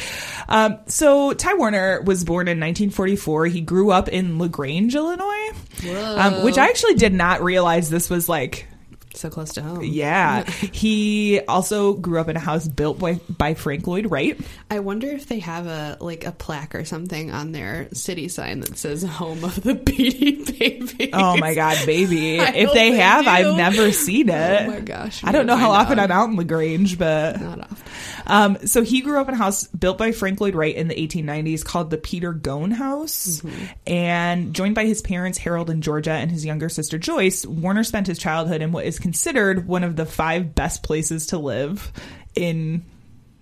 [0.48, 3.46] Um, so Ty Warner was born in 1944.
[3.46, 5.50] He grew up in La Grange, Illinois,
[5.96, 8.66] um, which I actually did not realize this was like.
[9.14, 9.84] So close to home.
[9.84, 14.40] Yeah, he also grew up in a house built by, by Frank Lloyd Wright.
[14.70, 18.60] I wonder if they have a like a plaque or something on their city sign
[18.60, 22.40] that says "Home of the Beanie Babies." Oh my God, baby!
[22.40, 23.30] I if they they have, do.
[23.30, 24.62] I've never seen it.
[24.62, 26.10] Oh my gosh, I don't know how often out.
[26.10, 27.76] I'm out in La Grange, but Not often.
[28.26, 30.94] Um, so he grew up in a house built by Frank Lloyd Wright in the
[30.94, 33.42] 1890s called the Peter Goan House.
[33.86, 38.06] And joined by his parents, Harold and Georgia, and his younger sister, Joyce, Warner spent
[38.06, 39.11] his childhood in what is considered
[39.66, 41.92] one of the five best places to live
[42.34, 42.84] in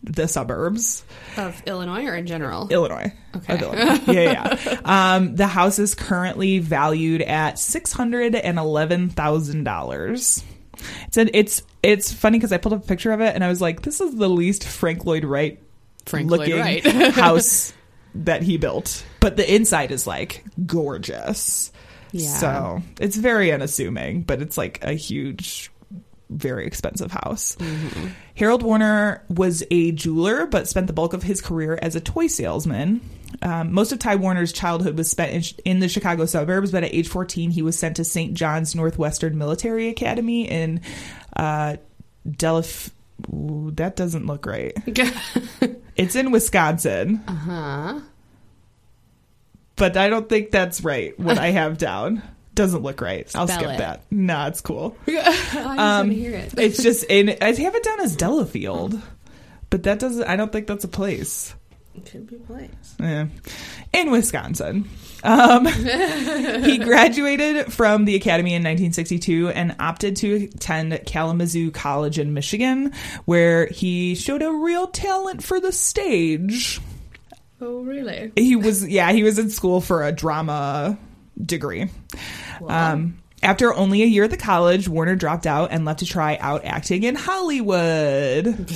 [0.03, 1.05] the suburbs.
[1.37, 2.69] Of Illinois or in general?
[2.69, 3.13] Illinois.
[3.37, 3.55] Okay.
[3.55, 4.01] Of Illinois.
[4.13, 4.81] Yeah, yeah.
[4.85, 10.43] Um, the house is currently valued at six hundred and eleven thousand dollars.
[11.07, 13.49] It's an, it's it's funny because I pulled up a picture of it and I
[13.49, 15.61] was like, this is the least Frank Lloyd Wright
[16.07, 16.87] Frank Lloyd looking Wright.
[17.15, 17.73] house
[18.15, 21.71] that he built, but the inside is like gorgeous.
[22.13, 22.29] Yeah.
[22.29, 25.71] So it's very unassuming, but it's like a huge
[26.29, 27.57] very expensive house.
[27.57, 28.09] Mm-hmm.
[28.37, 32.29] Harold Warner was a jeweler, but spent the bulk of his career as a toy
[32.29, 33.01] salesman.
[33.43, 36.95] Um, most of Ty Warner's childhood was spent in, in the Chicago suburbs, but at
[36.95, 38.35] age 14, he was sent to St.
[38.35, 40.81] John's Northwestern Military Academy in
[41.37, 41.77] uh,
[42.29, 42.91] Delaf.
[43.33, 44.75] Ooh, that doesn't look right.
[46.01, 47.23] It's in Wisconsin.
[47.29, 48.01] Uh huh.
[49.77, 51.19] But I don't think that's right.
[51.19, 52.23] What I have down
[52.55, 53.31] doesn't look right.
[53.35, 53.79] I'll Spell skip it.
[53.79, 54.03] that.
[54.11, 54.97] Nah, it's cool.
[55.07, 56.55] I just want to hear it.
[56.59, 57.37] It's just in.
[57.41, 59.01] I have it down as Delafield,
[59.71, 60.25] but that doesn't.
[60.25, 61.55] I don't think that's a place.
[61.97, 62.71] It could be a place.
[63.01, 63.27] Yeah.
[63.93, 64.89] In Wisconsin.
[65.23, 72.33] Um, he graduated from the academy in 1962 and opted to attend Kalamazoo College in
[72.33, 72.93] Michigan,
[73.27, 76.81] where he showed a real talent for the stage.
[77.61, 78.33] Oh, really?
[78.37, 80.99] He was, yeah, he was in school for a drama
[81.45, 81.89] degree.
[82.67, 86.37] Um, after only a year at the college, Warner dropped out and left to try
[86.37, 88.71] out acting in Hollywood.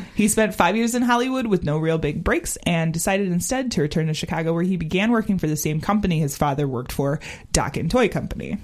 [0.14, 3.82] he spent five years in Hollywood with no real big breaks and decided instead to
[3.82, 7.20] return to Chicago, where he began working for the same company his father worked for,
[7.52, 8.58] Dakin Toy Company.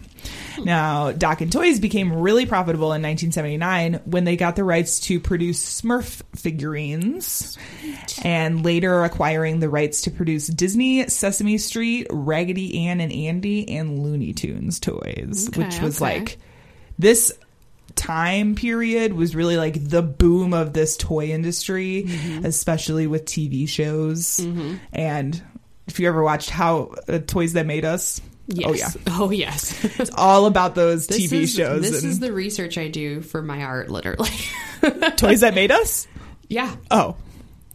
[0.65, 5.81] Now, Dakin Toys became really profitable in 1979 when they got the rights to produce
[5.81, 7.57] Smurf figurines
[8.23, 14.03] and later acquiring the rights to produce Disney, Sesame Street, Raggedy Ann and Andy, and
[14.03, 16.19] Looney Tunes toys, Okay, which was okay.
[16.19, 16.39] like
[16.99, 17.33] this
[17.97, 22.45] time period was really like the boom of this toy industry, Mm-hmm.
[22.45, 24.39] especially with TV shows.
[24.93, 25.43] And
[25.87, 28.21] if you ever watched how uh, Toys That Made Us,
[28.53, 28.69] Yes.
[28.69, 29.85] oh yeah, Oh, yes.
[30.01, 33.43] it's all about those This TV is, shows This is the research I do for
[33.43, 34.31] my art, literally.
[35.17, 36.07] Toys That Made Us.
[36.49, 36.75] yeah.
[36.91, 37.17] Oh,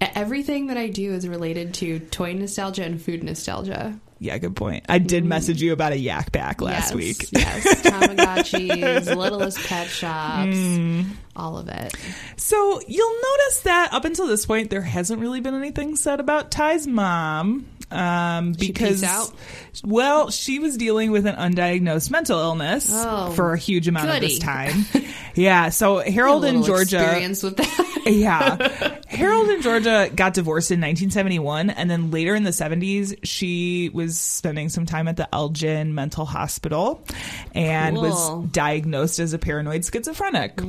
[0.01, 3.97] Everything that I do is related to toy nostalgia and food nostalgia.
[4.19, 4.85] yeah, good point.
[4.89, 7.29] I did message you about a Yak Bak last yes, week.
[7.31, 11.05] Yes, Tamagotchis, Littlest Pet Shops, Mm.
[11.35, 11.95] all of it.
[12.35, 16.51] So you'll notice that up until this point, there hasn't really been anything said about
[16.51, 17.65] Ty's mom.
[17.91, 19.31] Um, because, out?
[19.83, 24.19] well, she was dealing with an undiagnosed mental illness Oh, for a huge amount of
[24.21, 24.85] this time.
[25.35, 25.69] yeah.
[25.69, 27.01] So Harold and Georgia.
[27.01, 28.01] experience with that.
[28.07, 28.97] yeah.
[29.07, 34.19] Harold and Georgia got divorced in 1971, and then later in the 70s, she was
[34.19, 37.01] spending some time at the Elgin Mental Hospital
[37.53, 40.59] and was diagnosed as a paranoid schizophrenic.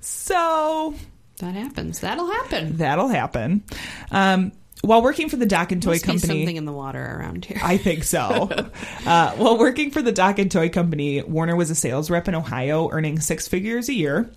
[0.00, 0.94] So
[1.38, 2.00] that happens.
[2.00, 2.76] That'll happen.
[2.76, 3.64] that'll happen.
[4.10, 4.52] Um,
[4.82, 7.58] while working for the Dakin Toy Must Company, something in the water around here.
[7.62, 8.18] I think so.
[9.06, 12.88] uh, while working for the Dakin Toy Company, Warner was a sales rep in Ohio,
[12.90, 14.30] earning six figures a year.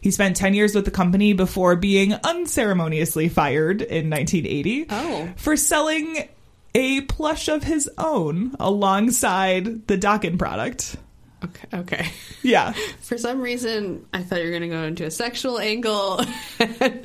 [0.00, 5.28] He spent 10 years with the company before being unceremoniously fired in 1980 Oh.
[5.36, 6.28] for selling
[6.74, 10.96] a plush of his own alongside the Dakin product.
[11.44, 11.68] Okay.
[11.74, 12.08] Okay.
[12.42, 12.72] Yeah.
[13.00, 16.20] For some reason, I thought you were going to go into a sexual angle.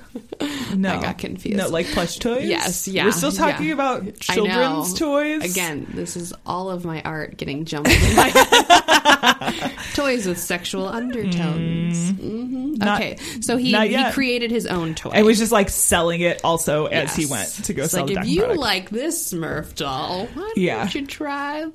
[0.76, 0.90] No.
[0.90, 1.58] I got confused.
[1.58, 2.48] No, like plush toys?
[2.48, 3.06] Yes, yeah.
[3.06, 3.74] We're still talking yeah.
[3.74, 5.50] about children's toys?
[5.50, 9.72] Again, this is all of my art getting jumbled in my head.
[9.94, 12.10] toys with sexual undertones.
[12.12, 15.12] hmm Not- okay, so he, he created his own toy.
[15.14, 18.18] I was just like selling it also as he went to go It's sell like
[18.18, 18.60] if you product.
[18.60, 20.78] like this Smurf doll, why Yeah.
[20.80, 21.68] don't you try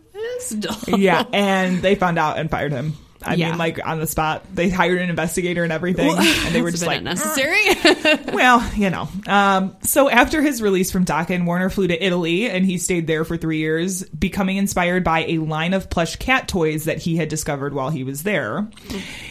[0.59, 0.98] doll?
[0.98, 2.94] yeah, and they found out and fired him.
[3.20, 3.48] I Yeah.
[3.50, 6.87] mean, like on the spot, they hired an investigator and everything, and they were just
[6.87, 8.33] like, bit unnecessary.
[8.33, 9.09] well, you know.
[9.26, 13.24] Um, so after his release from Dakin, Warner flew to Italy, and he stayed there
[13.24, 17.28] for three years, becoming inspired by a line of plush cat toys that he had
[17.28, 18.68] discovered while he was there.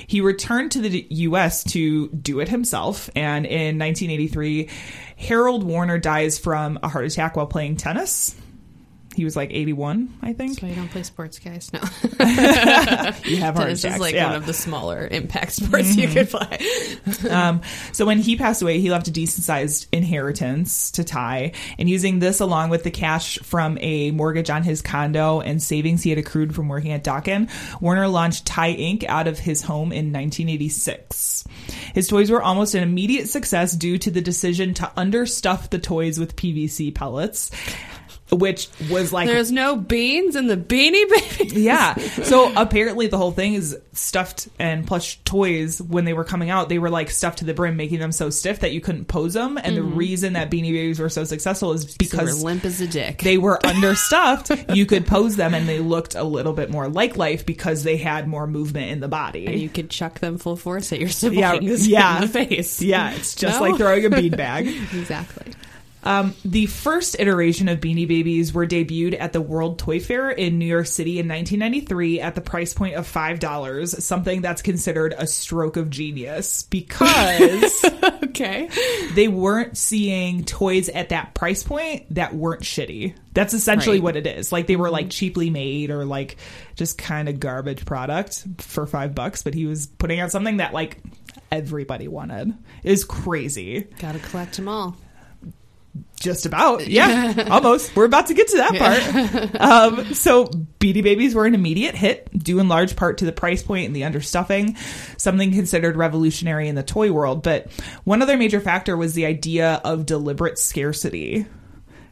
[0.05, 1.63] He returned to the U.S.
[1.71, 4.69] to do it himself, and in 1983,
[5.15, 8.35] Harold Warner dies from a heart attack while playing tennis.
[9.17, 10.59] He was like 81, I think.
[10.59, 11.71] so you don't play sports, guys?
[11.73, 11.79] No.
[13.25, 13.95] You have heart Tennis attacks.
[13.95, 14.23] is like yeah.
[14.25, 14.31] Mm-hmm.
[14.33, 16.59] one of the smaller impact sports you could play.
[17.31, 17.61] Um,
[17.93, 22.19] so when he passed away, he left a decent sized inheritance to Ty, and using
[22.19, 26.19] this along with the cash from a mortgage on his condo and savings he had
[26.19, 27.49] accrued from working at Dakin,
[27.81, 29.03] Warner launched Ty Inc.
[29.05, 31.43] out of his home in 1986.
[31.95, 36.19] His toys were almost an immediate success due to the decision to understuff the toys
[36.19, 37.49] with PVC pellets.
[38.31, 41.61] Which was like There's no beans in the beanie baby.
[41.61, 41.95] yeah.
[42.27, 46.67] So apparently the whole thing is stuffed and plush toys when they were coming out,
[46.67, 49.33] they were like stuffed to the brim, making them so stiff that you couldn't pose
[49.33, 49.57] them.
[49.57, 49.95] And the mm-hmm.
[49.95, 53.19] reason that Beanie Babies were so successful is Because limp as a dick.
[53.19, 54.51] they were understuffed.
[54.75, 57.97] you could pose them and they looked a little bit more like life because they
[57.97, 59.45] had more movement in the body.
[59.47, 61.13] and you could chuck them full force at your yeah,
[61.53, 62.81] siblings yeah, in the face.
[62.81, 63.67] Yeah, it's just No?
[63.67, 64.67] like throwing a beanbag.
[64.93, 65.53] exactly.
[66.07, 70.57] Um, the first iteration of Beanie Babies were debuted at the World Toy Fair in
[70.57, 75.27] New York City in 1993 at the price point of $5, something that's considered a
[75.27, 77.83] stroke of genius because
[78.23, 78.69] Okay.
[79.15, 83.13] they weren't seeing toys at that price point that weren't shitty.
[83.33, 84.03] That's essentially Right.
[84.03, 84.51] what it is.
[84.53, 86.37] Like they were like cheaply made or like
[86.75, 90.71] just kind of garbage product for 5 bucks, but he was putting out something that
[90.73, 90.99] like
[91.51, 92.53] everybody wanted.
[92.83, 93.81] It was crazy.
[93.99, 94.95] Gotta collect them all.
[96.19, 97.95] Just about, yeah, almost.
[97.95, 99.61] We're about to get to that part.
[99.61, 100.45] Um, so,
[100.79, 103.95] Beanie Babies were an immediate hit, due in large part to the price point and
[103.95, 104.75] the understuffing,
[105.17, 107.43] something considered revolutionary in the toy world.
[107.43, 107.71] But
[108.03, 111.45] one other major factor was the idea of deliberate scarcity,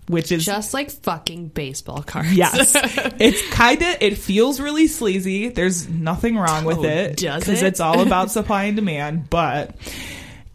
[0.08, 2.32] which is Just like fucking baseball cards.
[2.34, 2.74] Yes.
[3.20, 5.50] it's kind of, it feels really sleazy.
[5.50, 7.18] There's nothing wrong with Oh, it.
[7.18, 7.68] does Because it?
[7.68, 9.30] it's all about supply and demand.
[9.32, 9.76] But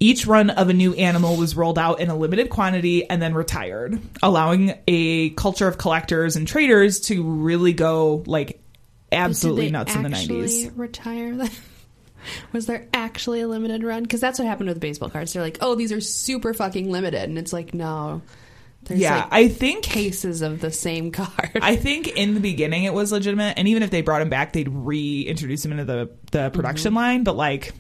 [0.01, 3.35] each run of a new animal was rolled out in a limited quantity and then
[3.35, 8.61] retired, allowing a culture of collectors and traders to really go like
[9.13, 10.73] absolutely nuts in the actually 90s.
[10.79, 11.51] Retire them.
[12.53, 14.03] Was there actually a limited run?
[14.03, 15.33] Because that's what happened with baseball cards.
[15.33, 18.23] They're like, oh, these are super fucking limited, and it's like, no.
[18.85, 21.59] There's Yeah, like I think cases of the same card.
[21.61, 24.53] I think in the beginning it was legitimate, and even if they brought him back,
[24.55, 26.55] they'd reintroduce him into the the Mm-hmm.
[26.57, 27.25] production line.
[27.25, 27.73] But like,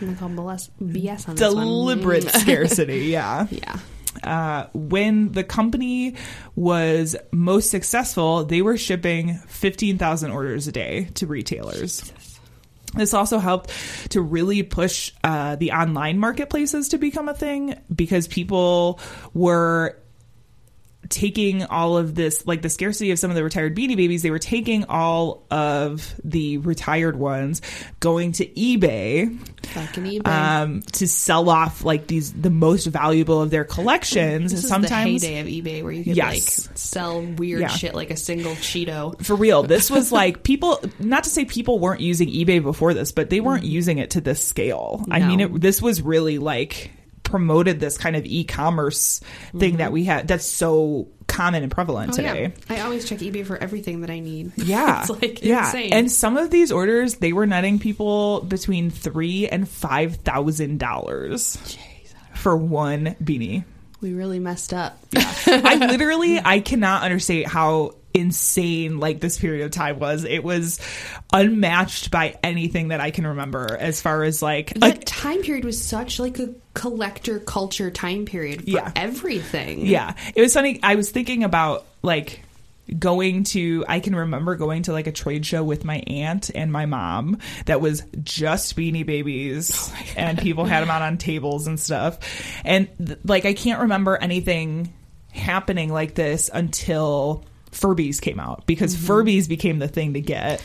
[0.00, 3.06] I'm gonna call BS, BS on deliberate scarcity.
[3.06, 3.46] Yeah.
[3.50, 3.78] Yeah.
[4.22, 6.14] Uh, when the company
[6.54, 12.12] was most successful, they were shipping 15,000 orders a day to retailers.
[12.94, 13.70] This also helped
[14.10, 19.00] to really push uh, the online marketplaces to become a thing because people
[19.34, 19.98] were
[21.08, 24.30] taking all of this, like the scarcity of some of the retired Beanie Babies, they
[24.30, 27.62] were taking all of the retired ones,
[28.00, 30.26] going to eBay Fucking eBay.
[30.26, 34.52] um, to sell off like these the most valuable of their collections.
[34.52, 36.68] this is Sometimes the heyday of eBay where you could Yes.
[36.68, 37.68] like sell weird Yeah.
[37.68, 39.20] shit like a single Cheeto.
[39.24, 40.80] for real, this was like people.
[40.98, 44.20] Not to say people weren't using eBay before this, but they weren't using it to
[44.20, 45.04] this scale.
[45.10, 46.90] I mean, it, this was really like
[47.26, 49.20] promoted this kind of e-commerce
[49.58, 49.92] thing that mm-hmm.
[49.92, 52.52] we have That's so common and prevalent Oh, today.
[52.68, 52.76] yeah.
[52.76, 54.52] I always check eBay for everything that I need.
[54.56, 55.66] Yeah, it's like yeah.
[55.66, 55.92] insane.
[55.92, 61.58] And some of these orders, they were netting people between three and five thousand dollars
[62.34, 63.64] for one beanie.
[64.00, 64.98] we really messed up.
[65.14, 70.24] I literally, I cannot understand how insane like this period of time was.
[70.24, 70.80] It was
[71.32, 75.64] unmatched by anything that I can remember as far as like a- that time period
[75.64, 78.92] was such like a collector culture time period for Yeah.
[78.96, 79.86] everything.
[79.86, 80.14] Yeah.
[80.34, 80.80] It was funny.
[80.82, 82.40] I was thinking about like
[83.00, 86.70] going to I can remember going to like a trade show with my aunt and
[86.70, 91.66] my mom that was just beanie babies oh and people had them out on tables
[91.66, 92.18] and stuff.
[92.64, 94.92] And th- like I can't remember anything
[95.32, 97.44] happening like this until
[97.80, 99.12] Furbies came out because mm-hmm.
[99.12, 100.62] Furbies became the thing to get.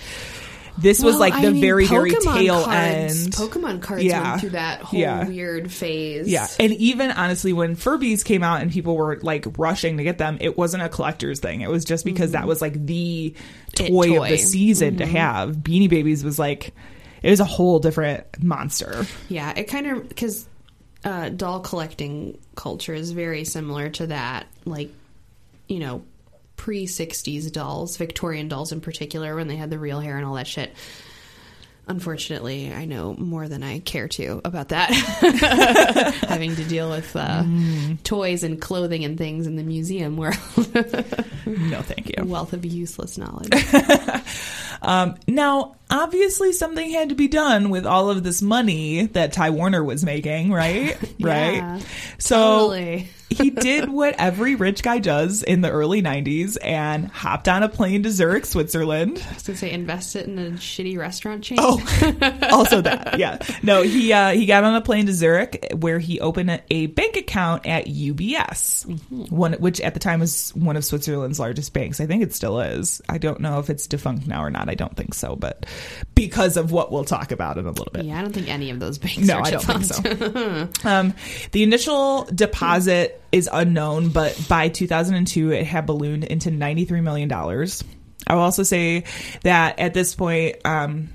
[0.78, 3.34] This was Well, like I the mean, very very tail cards, end.
[3.34, 4.30] Pokemon cards Yeah.
[4.30, 5.28] went through that whole Yeah.
[5.28, 6.28] weird phase.
[6.28, 10.18] Yeah, and even honestly, when Furbies came out and people were like rushing to get
[10.18, 11.62] them, it wasn't a collector's thing.
[11.62, 12.48] It was just because that mm-hmm.
[12.48, 13.36] was like the
[13.80, 15.16] It toy, of the season to mm-hmm.
[15.16, 15.58] have.
[15.58, 16.74] Beanie Babies was like
[17.22, 19.06] it was a whole different monster.
[19.30, 20.48] Yeah, it kind of because
[21.04, 24.48] uh, doll collecting culture is very similar to that.
[24.66, 24.92] Like,
[25.68, 26.04] you know,
[26.62, 30.36] pre '60s dolls, Victorian dolls in particular, when they had the real hair and all
[30.36, 30.72] that shit.
[31.88, 34.92] Unfortunately, I know more than I care to about that.
[36.30, 37.44] Having to deal with uh,
[38.04, 40.38] toys and clothing and things in the museum world.
[41.44, 42.24] No, thank you.
[42.24, 43.52] Wealth of useless knowledge.
[45.28, 49.84] Now, obviously, something had to be done with all of this money that Ty Warner
[49.84, 50.98] was making, right?
[51.18, 51.86] Yeah, right.
[52.20, 53.10] So totally.
[53.32, 57.70] He did what every rich guy does in the early '90s and hopped on a
[57.70, 59.24] plane to Zurich, Switzerland.
[59.30, 61.58] I was gonna say invest it in a shitty restaurant chain.
[61.60, 61.80] Oh,
[62.52, 63.40] also that, yeah.
[63.64, 66.88] No, he uh, he got on a plane to Zurich where he opened a, a
[66.88, 68.86] bank account at UBS,
[69.30, 72.02] one which at the time was one of Switzerland's largest banks.
[72.02, 73.02] I think it still is.
[73.08, 74.70] I don't know if it's defunct now or not.
[74.70, 75.66] I don't think so, but
[76.16, 78.06] because of what we'll talk about in a little bit.
[78.06, 79.20] yeah, I don't think any of those banks.
[79.20, 80.70] No, I don't think so.
[80.90, 81.14] um,
[81.52, 87.32] the initial deposit is unknown, but by 2002, it had ballooned into $93 million.
[87.32, 89.06] I will also say
[89.44, 91.10] that at this point, um,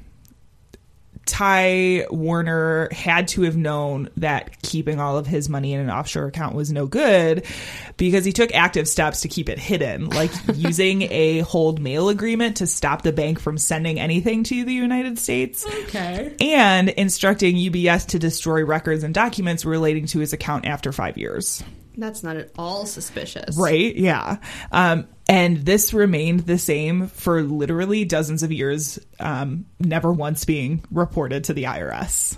[1.26, 6.26] Ty Warner had to have known that keeping all of his money in an offshore
[6.26, 7.44] account was no good
[7.96, 12.58] because he took active steps to keep it hidden, like using a hold mail agreement
[12.58, 15.66] to stop the bank from sending anything to the United States.
[15.66, 16.34] Okay.
[16.40, 21.62] And instructing UBS to destroy records and documents relating to his account after five years.
[21.96, 23.56] That's not at all suspicious.
[23.56, 23.94] Right?
[23.96, 24.36] Yeah.
[24.70, 30.84] Um, and this remained the same for literally dozens of years, um, never once being
[30.90, 32.36] reported to the IRS,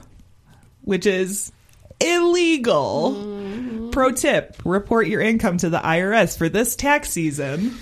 [0.82, 1.52] which is
[2.00, 3.90] illegal.
[3.92, 7.76] Pro tip report your income to the IRS for this tax season.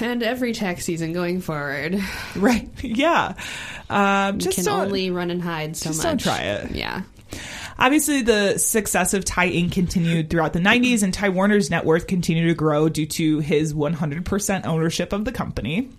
[0.00, 2.00] And every tax season going forward,
[2.36, 2.68] Right.
[2.82, 3.34] Yeah.
[3.90, 6.04] Um, you just can only run and hide so just much.
[6.06, 6.70] don't try it.
[6.72, 7.02] Yeah.
[7.78, 9.72] Obviously, the success of Ty Inc.
[9.72, 13.74] continued throughout the 90s, and Ty Warner's net worth continued to grow due to his
[13.74, 15.90] 100% ownership of the company.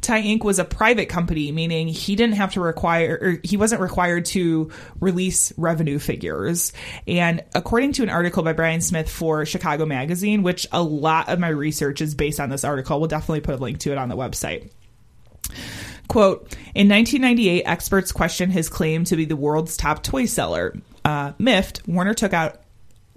[0.00, 0.42] Ty Inc.
[0.42, 5.52] was a private company, meaning he didn't have to require, he wasn't required to release
[5.56, 6.72] revenue figures.
[7.06, 11.38] And according to an article by Brian Smith for Chicago Magazine, which a lot of
[11.38, 14.08] my research is based on this article, we'll definitely put a link to it on
[14.08, 14.70] the website.
[16.08, 20.74] Quote, in 1998, experts questioned his claim to be the world's top toy seller.
[21.04, 22.58] Uh, miffed, Warner took out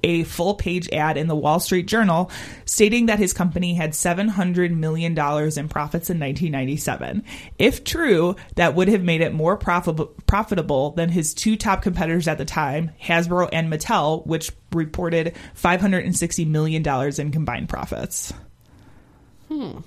[0.04, 2.30] a full page ad in the Wall Street Journal
[2.66, 7.24] stating that his company had $700 million in profits in 1997.
[7.58, 12.28] If true, that would have made it more profitable, profitable than his two top competitors
[12.28, 16.88] at the time, Hasbro and Mattel, which reported $560 million
[17.20, 18.32] in combined profits.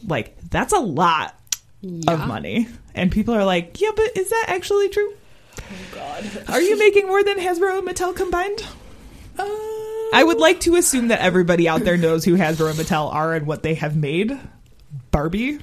[0.09, 1.39] Like, that's a lot
[2.09, 2.67] of money.
[2.95, 5.15] And people are like, yeah, but is that actually true?
[5.61, 6.45] Oh, God.
[6.49, 8.65] Are you making more than Hasbro and Mattel combined?
[9.39, 9.45] Uh,
[10.13, 13.35] I would like to assume that everybody out there knows who Hasbro and Mattel are
[13.35, 14.39] and what they have made.
[15.11, 15.59] Barbie,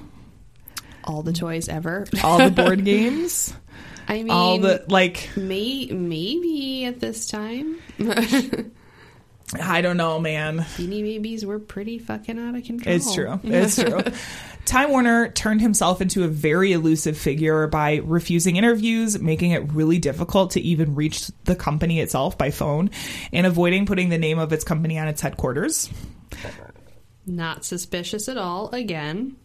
[1.04, 2.06] All the toys ever.
[2.24, 3.52] all the board games,
[4.08, 5.30] I mean, all the like.
[5.36, 7.76] may, maybe at this time,
[9.54, 10.58] I don't know, man.
[10.58, 12.94] Beanie Babies were pretty fucking out of control.
[12.94, 13.40] It's true.
[13.44, 14.00] It's true.
[14.64, 19.98] Ty Warner turned himself into a very elusive figure by refusing interviews, making it really
[19.98, 22.90] difficult to even reach the company itself by phone,
[23.32, 25.88] and avoiding putting the name of its company on its headquarters.
[27.24, 28.70] Not suspicious at all.
[28.70, 29.36] Again.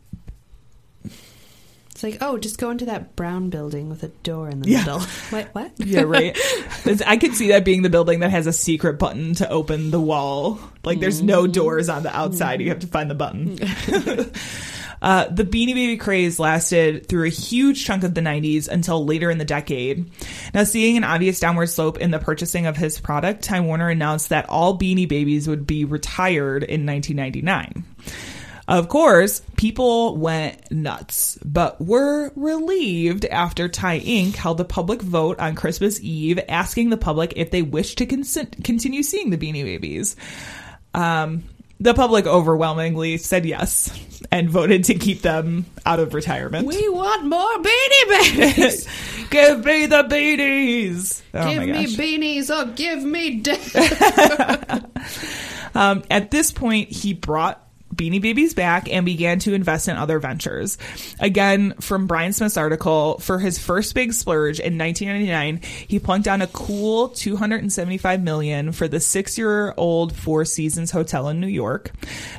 [2.01, 4.79] It's like, oh, just go into that brown building with a door in the Yeah.
[4.79, 4.99] middle.
[5.29, 5.49] What?
[5.53, 5.71] What?
[5.77, 6.35] Yeah, right.
[7.05, 10.01] I could see that being the building that has a secret button to open the
[10.01, 10.59] wall.
[10.83, 12.59] Like there's no doors on the outside.
[12.59, 13.59] You have to find the button.
[15.03, 19.31] Uh, the Beanie Baby craze lasted through a huge chunk of the 90s until later
[19.31, 20.11] in the decade.
[20.53, 24.29] Now, seeing an obvious downward slope in the purchasing of his product, Ty Warner announced
[24.29, 27.83] that all Beanie Babies would be retired in 1999.
[28.71, 34.35] Of course, people went nuts, but were relieved after Ty Inc.
[34.35, 38.63] held a public vote on Christmas Eve asking the public if they wished to consent-
[38.63, 40.15] continue seeing the Beanie Babies.
[40.93, 41.43] Um,
[41.81, 43.91] the public overwhelmingly said yes
[44.31, 46.65] and voted to keep them out of retirement.
[46.65, 48.87] We want more beanie babies.
[49.31, 51.21] Give me the beanies!
[51.33, 54.85] Oh give me beanies or give me death.
[55.75, 60.19] Um, at this point, he brought Beanie Babies back and began to invest in other
[60.19, 60.77] ventures.
[61.19, 66.41] Again, from Brian Smith's article, for his first big splurge in 1999, he plunked down
[66.41, 71.91] a cool 275 million for the six-year-old Four Seasons Hotel in New York.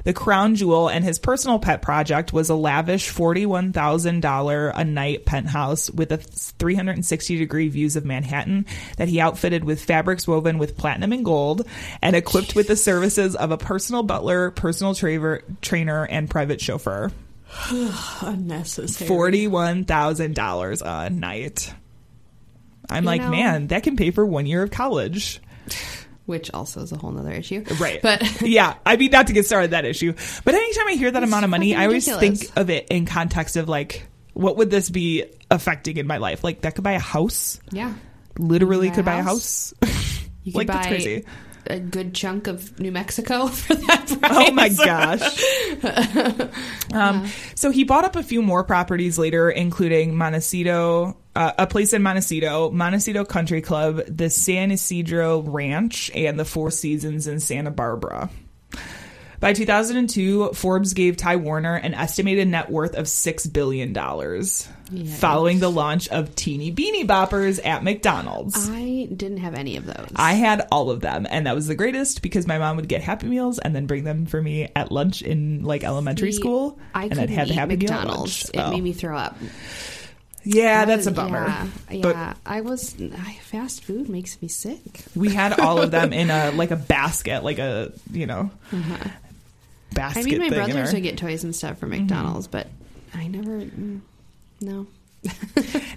[0.04, 5.90] The crown jewel and his personal pet project was a lavish $41,000 a night penthouse
[5.90, 11.12] with a 360 degree views of Manhattan that he outfitted with fabrics woven with platinum
[11.12, 11.66] and gold
[12.02, 17.10] and equipped with the services of a personal butler, personal traver, trainer, and private chauffeur.
[18.22, 19.08] Unnecessary.
[19.10, 21.74] $41,000 a night.
[22.90, 25.40] I'm You like, know- man, that can pay for one year of college.
[26.26, 27.64] Which also is a whole nother issue.
[27.80, 28.00] Right.
[28.00, 30.14] But yeah, I mean, not to get started that issue,
[30.44, 32.40] but anytime I hear that amount of money, I always ridiculous.
[32.42, 36.42] think of it in context of like, what would this be affecting in my life?
[36.44, 37.60] Like, that could buy a house.
[37.70, 37.92] yeah.
[38.38, 39.74] Literally Buy could buy a house.
[40.42, 41.24] You could like, buy that's crazy.
[41.66, 44.32] a good chunk of New Mexico for that price.
[44.34, 45.42] Oh my gosh.
[46.94, 51.92] um, so he bought up a few more properties later, including Montecito, uh, a place
[51.92, 57.70] in Montecito, Montecito Country Club, the San Ysidro Ranch, and the Four Seasons in Santa
[57.70, 58.30] Barbara.
[59.40, 63.92] By 2002, Forbes gave Ty Warner an estimated net worth of $6 billion,
[65.16, 68.68] following the launch of Teeny Beanie Boppers at McDonald's.
[68.70, 70.12] I didn't have any of those.
[70.14, 73.02] I had all of them, and that was the greatest because my mom would get
[73.02, 76.78] Happy Meals and then bring them for me at lunch in like elementary See, school,
[76.94, 78.44] I and I'd have the eat Happy Meal at McDonald's.
[78.44, 78.50] lunch.
[78.54, 78.70] It Oh.
[78.70, 79.36] made me throw up.
[80.44, 81.46] Yeah, that's a bummer.
[81.46, 81.66] Yeah,
[82.02, 82.34] But yeah.
[82.44, 84.80] I was I, fast food makes me sick.
[85.14, 90.20] we had all of them in a like a basket, like a you know basket.
[90.20, 90.20] Uh-huh.
[90.20, 92.66] I mean, my brothers would get toys and stuff from McDonald's, but
[93.14, 93.60] I never.
[93.60, 94.00] mm,
[94.60, 94.86] No.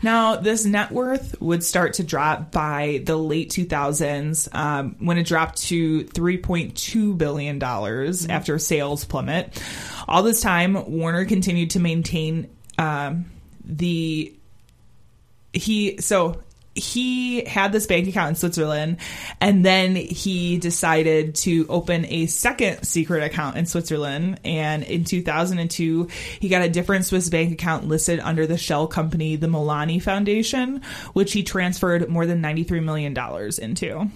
[0.03, 5.25] Now, this net worth would start to drop by the late 2000s um, when it
[5.25, 9.59] dropped to $3.2 billion after sales plummet.
[10.07, 13.25] All this time, Warner continued to maintain um,
[13.65, 14.33] the.
[15.53, 15.97] He.
[16.01, 16.41] So
[16.75, 18.97] he had this bank account in Switzerland
[19.39, 26.09] and then he decided to open a second secret account in Switzerland and in 2002
[26.41, 30.81] he got a different Swiss bank account listed under the shell company the Milani Foundation
[31.13, 34.09] which he transferred more than 93 million dollars into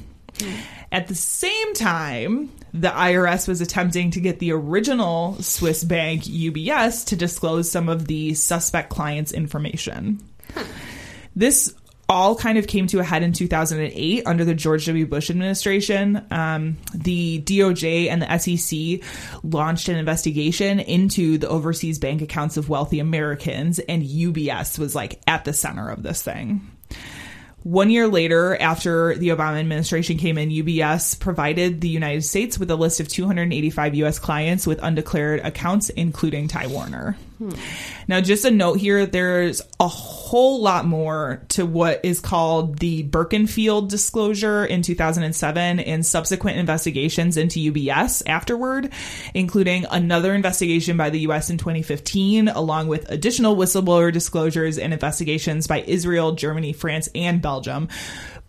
[0.91, 7.05] at the same time, the IRS was attempting to get the original Swiss bank UBS
[7.07, 10.19] to disclose some of the suspect clients' information.
[11.35, 11.73] This
[12.09, 15.05] all kind of came to a head in 2008 under the George W.
[15.05, 16.25] Bush administration.
[16.31, 19.07] Um, the DOJ and the SEC
[19.43, 25.21] launched an investigation into the overseas bank accounts of wealthy Americans, and UBS was like
[25.27, 26.67] at the center of this thing.
[27.63, 32.71] One year later, after the Obama administration came in, UBS provided the United States with
[32.71, 34.17] a list of 285 U.S.
[34.17, 37.17] clients with undeclared accounts, including Ty Warner.
[38.07, 43.03] Now, just a note here there's a whole lot more to what is called the
[43.03, 48.91] Birkenfeld disclosure in 2007 and subsequent investigations into UBS afterward,
[49.33, 51.49] including another investigation by the U.S.
[51.49, 57.87] in 2015, along with additional whistleblower disclosures and investigations by Israel, Germany, France, and Belgium.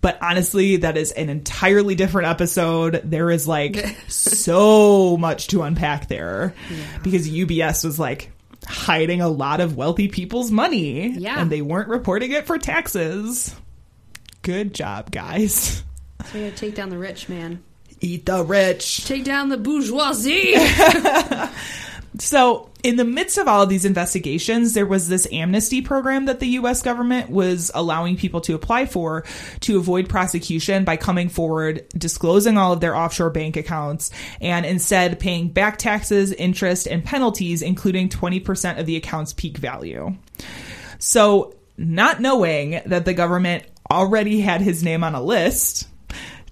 [0.00, 3.02] But honestly, that is an entirely different episode.
[3.04, 3.76] There is like
[4.08, 6.54] so much to unpack there
[7.02, 8.32] because UBS was like
[8.70, 11.40] hiding a lot of wealthy people's money Yeah.
[11.40, 13.54] and they weren't reporting it for taxes.
[14.42, 15.82] Good job, guys.
[16.24, 17.62] So we gotta take down the rich, man.
[18.00, 19.04] Eat the rich.
[19.06, 20.54] Take down the bourgeoisie.
[22.18, 26.40] So, in the midst of all of these investigations, there was this amnesty program that
[26.40, 29.24] the US government was allowing people to apply for
[29.60, 35.20] to avoid prosecution by coming forward, disclosing all of their offshore bank accounts, and instead
[35.20, 40.16] paying back taxes, interest, and penalties, including 20% of the account's peak value.
[40.98, 45.86] So, not knowing that the government already had his name on a list,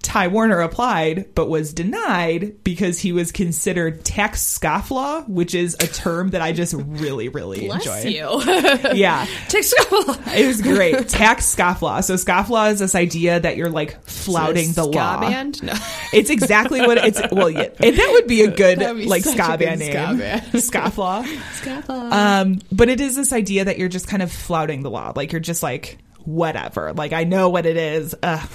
[0.01, 5.87] Ty Warner applied but was denied because he was considered tax scofflaw, which is a
[5.87, 8.11] term that I just really, really Bless enjoy.
[8.11, 8.95] you.
[8.95, 9.27] Yeah.
[9.49, 10.35] Tax scofflaw.
[10.37, 11.09] It was great.
[11.09, 12.03] tax scofflaw.
[12.05, 15.21] So scofflaw is this idea that you're like flouting the ska law.
[15.21, 15.63] band?
[15.63, 15.75] No.
[16.13, 17.21] It's exactly what it's.
[17.31, 19.93] Well, yeah, and that would be a good be like ska band name.
[19.93, 20.43] ska band.
[20.53, 21.27] Scofflaw.
[21.55, 22.13] Scaffold.
[22.13, 25.13] Um, but it is this idea that you're just kind of flouting the law.
[25.15, 26.93] Like you're just like whatever.
[26.95, 28.15] Like I know what it is.
[28.23, 28.49] Ugh,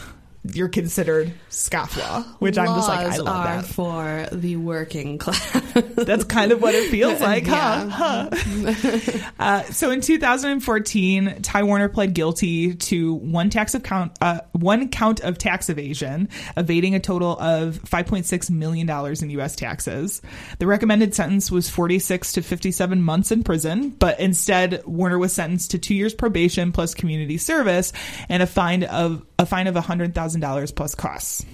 [0.44, 3.66] you're considered scofflaw, which I'm just like I Laws love are that.
[3.66, 5.52] for the working class.
[5.96, 7.88] That's kind of what it feels like, huh?
[7.89, 9.30] Huh?
[9.39, 14.89] uh, so in 2014, Ty Warner pled guilty to one tax of count, uh, one
[14.89, 16.28] count of tax evasion,
[16.58, 19.56] evading a total of 5.6 million dollars in U.S.
[19.56, 20.22] taxes.
[20.60, 25.72] The recommended sentence was 46 to 57 months in prison, but instead Warner was sentenced
[25.72, 27.94] to two years probation plus community service
[28.28, 31.46] and a fine of a fine of $100,000 plus costs.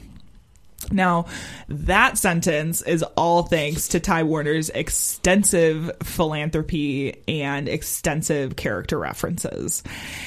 [0.92, 1.26] Now,
[1.68, 9.84] that sentence is all thanks to Ty Warner's extensive philanthropy and extensive character references.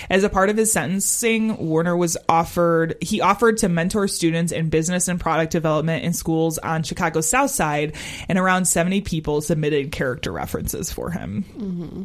[0.08, 4.68] As a part of his sentencing, Warner was offered, he offered to mentor students in
[4.68, 7.96] business and product development in schools on Chicago's South Side,
[8.28, 11.44] and around 70 people submitted character references for him.
[11.56, 12.02] Mm-hmm.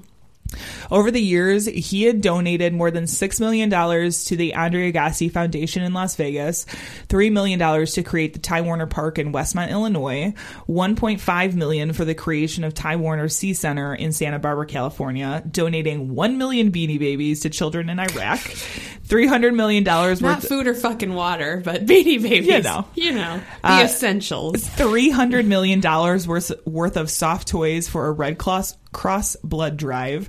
[0.90, 5.84] Over the years, he had donated more than $6 million to the Andre Agassi Foundation
[5.84, 6.66] in Las Vegas,
[7.10, 10.34] $3 million to create the Ty Warner Park in Westmont, Illinois,
[10.68, 16.14] 1.5 million for the creation of Ty Warner Sea Center in Santa Barbara, California, donating
[16.16, 21.14] 1 million beanie babies to children in Iraq, $300 million Not worth food or fucking
[21.14, 22.48] water, but beanie babies.
[22.48, 22.88] You know.
[22.96, 23.42] You know.
[23.64, 24.68] The Uh, essentials.
[24.68, 29.78] three hundred million dollars worth worth of soft toys for a Red Cross cross blood
[29.78, 30.28] drive,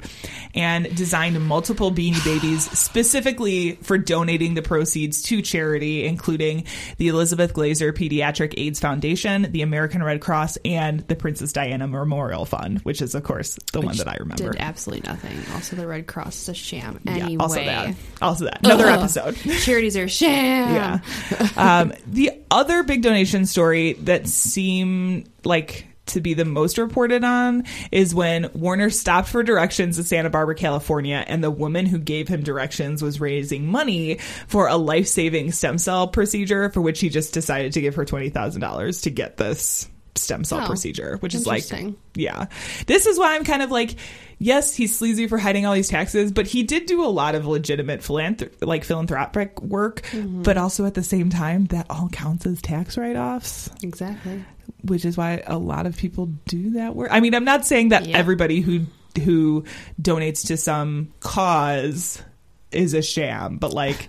[0.54, 6.64] and designed multiple Beanie Babies specifically for donating the proceeds to charity, including
[6.98, 12.44] the Elizabeth Glaser Pediatric AIDS Foundation, the American Red Cross, and the Princess Diana Memorial
[12.44, 14.52] Fund, which is of course the one that I remember.
[14.52, 15.36] Did absolutely nothing.
[15.54, 17.00] Also, the Red Cross is a sham.
[17.04, 17.36] Yeah, Anyway.
[17.42, 17.94] also that.
[18.20, 18.60] Also that.
[18.64, 18.98] Another Ugh.
[19.00, 19.34] episode.
[19.62, 20.74] Charities are sham.
[20.74, 21.48] Yeah.
[21.56, 27.64] um, the other big donation story that seemed like to be the most reported on
[27.90, 32.28] is when Warner stopped for directions in Santa Barbara, California, and the woman who gave
[32.28, 37.08] him directions was raising money for a life saving stem cell procedure for which he
[37.08, 41.46] just decided to give her $20,000 to get this stem cell Oh, procedure, which is
[41.46, 41.64] like,
[42.14, 42.46] yeah.
[42.86, 43.94] This is why I'm kind of like,
[44.38, 47.46] yes, he's sleazy for hiding all these taxes, but he did do a lot of
[47.46, 50.02] legitimate philanthr- like philanthropic work.
[50.10, 50.42] Mm-hmm.
[50.42, 54.44] But also at the same time, that all counts as tax write offs, Exactly.
[54.82, 57.08] Which is why a lot of people do that work.
[57.10, 58.16] I mean, I'm not saying that Yeah.
[58.16, 58.86] everybody who
[59.24, 59.64] who
[60.00, 62.22] donates to some cause
[62.70, 64.08] is a sham, but like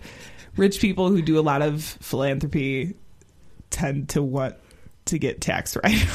[0.56, 2.94] rich people who do a lot of philanthropy
[3.72, 4.56] tend to want
[5.06, 6.06] to get tax write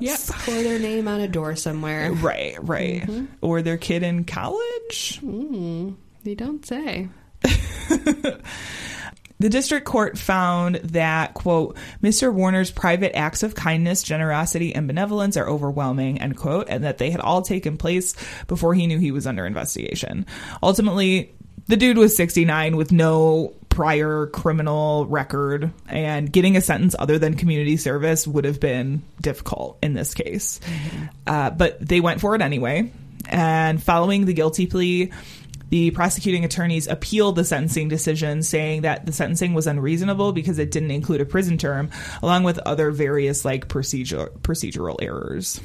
[0.00, 0.18] Yep.
[0.28, 2.10] Pour their name on a door somewhere.
[2.12, 3.02] Right, right.
[3.02, 3.26] Mm-hmm.
[3.40, 5.20] Or their kid in college.
[6.24, 7.08] They don't say.
[9.40, 12.32] The district court found that, quote, Mr.
[12.32, 17.10] Warner's private acts of kindness, generosity, and benevolence are overwhelming, end quote, and that they
[17.10, 18.14] had all taken place
[18.46, 20.24] before he knew he was under investigation.
[20.62, 21.34] Ultimately,
[21.66, 27.34] the dude was 69 with no prior criminal record, and getting a sentence other than
[27.34, 30.60] community service would have been difficult in this case.
[31.26, 32.90] Uh, but they went for it anyway.
[33.26, 35.10] And following the guilty plea,
[35.70, 40.70] the prosecuting attorneys appealed the sentencing decision, saying that the sentencing was unreasonable because it
[40.70, 41.90] didn't include a prison term,
[42.22, 45.60] along with other various like procedure procedural errors.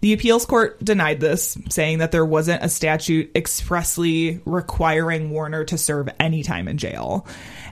[0.00, 5.78] The appeals court denied this, saying that there wasn't a statute expressly requiring Warner to
[5.78, 7.26] serve any time in jail.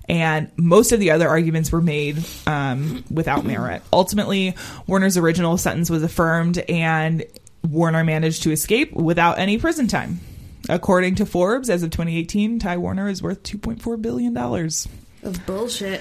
[0.09, 3.83] And most of the other arguments were made um, without merit.
[3.93, 7.25] Ultimately, Warner's original sentence was affirmed, and
[7.69, 10.21] Warner managed to escape without any prison time.
[10.69, 14.37] According to Forbes, as of 2018, Ty Warner is worth $2.4 billion.
[14.37, 16.01] Of bullshit.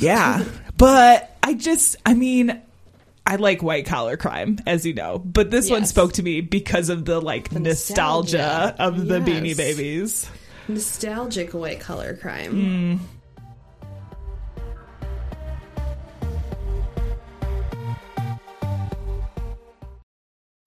[0.00, 0.44] Yeah.
[0.76, 2.60] but I just, I mean,
[3.26, 6.88] I like white collar crime, as you know, but this one spoke to me because
[6.90, 8.76] of the like nostalgia, nostalgia.
[8.78, 9.28] of the Yes.
[9.28, 10.30] Beanie Babies.
[10.68, 12.52] Nostalgic white collar crime.
[12.52, 12.98] Mm.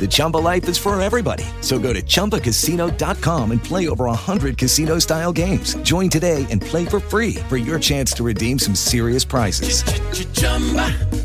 [0.00, 1.44] The Chumba life is for everybody.
[1.60, 5.74] So go to ChumbaCasino.com and play over 100 casino-style games.
[5.82, 9.82] Join today and play for free for your chance to redeem some serious prizes.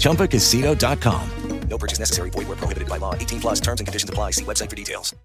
[0.03, 1.29] ChumbaCasino.com.
[1.69, 2.29] No purchase necessary.
[2.31, 3.15] Void were prohibited by law.
[3.15, 4.31] 18 plus terms and conditions apply.
[4.31, 5.15] See website for details.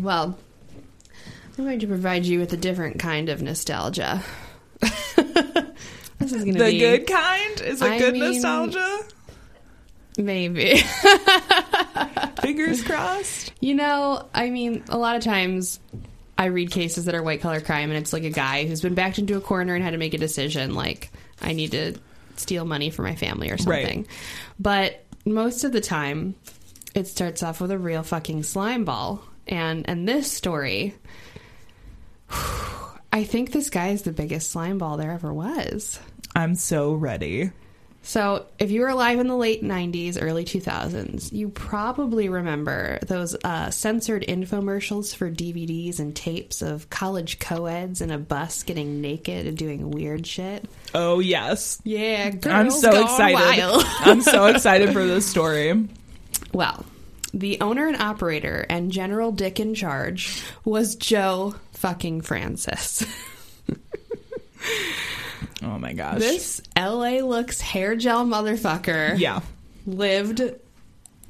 [0.00, 0.36] Well,
[1.56, 4.24] I'm going to provide you with a different kind of nostalgia.
[6.32, 9.00] this is going to The be good kind is a I good mean- nostalgia.
[10.16, 10.76] maybe.
[12.42, 13.52] Fingers crossed.
[13.60, 15.80] You know, I mean, a lot of times
[16.36, 18.94] I read cases that are white collar crime, and it's like a guy who's been
[18.94, 21.10] backed into a corner and had to make a decision, like
[21.42, 21.94] I need to
[22.36, 23.82] steal money for my family or Right.
[23.84, 24.06] something.
[24.58, 26.34] But most of the time,
[26.94, 30.94] it starts off with a real fucking slime ball, and and this story.
[33.12, 35.98] I think this guy is the biggest slime ball there ever was.
[36.34, 37.50] I'm so ready.
[38.02, 43.36] So, if you were alive in the late 90s, early 2000s, you probably remember those
[43.44, 49.46] uh, censored infomercials for DVDs and tapes of college co-eds in a bus getting naked
[49.46, 50.64] and doing weird shit.
[50.94, 51.80] Oh yes.
[51.84, 53.84] Yeah, I'm so excited.
[54.00, 55.88] I'm so excited for this story.
[56.52, 56.86] well,
[57.34, 63.04] the owner and operator and general dick in charge was Joe fucking Francis.
[65.60, 66.18] Oh my gosh.
[66.18, 69.18] this LA looks hair gel motherfucker.
[69.18, 69.40] yeah.
[69.86, 70.40] lived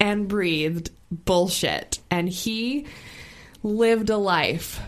[0.00, 1.98] and breathed bullshit.
[2.10, 2.86] And he
[3.62, 4.80] lived a life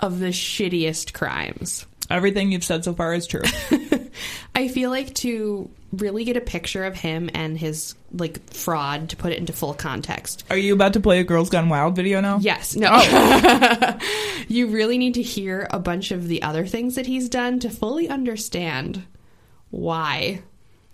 [0.00, 1.84] of the shittiest crimes.
[2.10, 3.42] Everything you've said so far is true.
[4.54, 9.16] I feel like to really get a picture of him and his like fraud to
[9.16, 10.44] put it into full context.
[10.50, 12.38] Are you about to play a Girls Gone Wild video now?
[12.40, 12.88] Yes, no.
[12.90, 13.98] Oh.
[14.48, 17.70] you really need to hear a bunch of the other things that he's done to
[17.70, 19.04] fully understand
[19.70, 20.42] why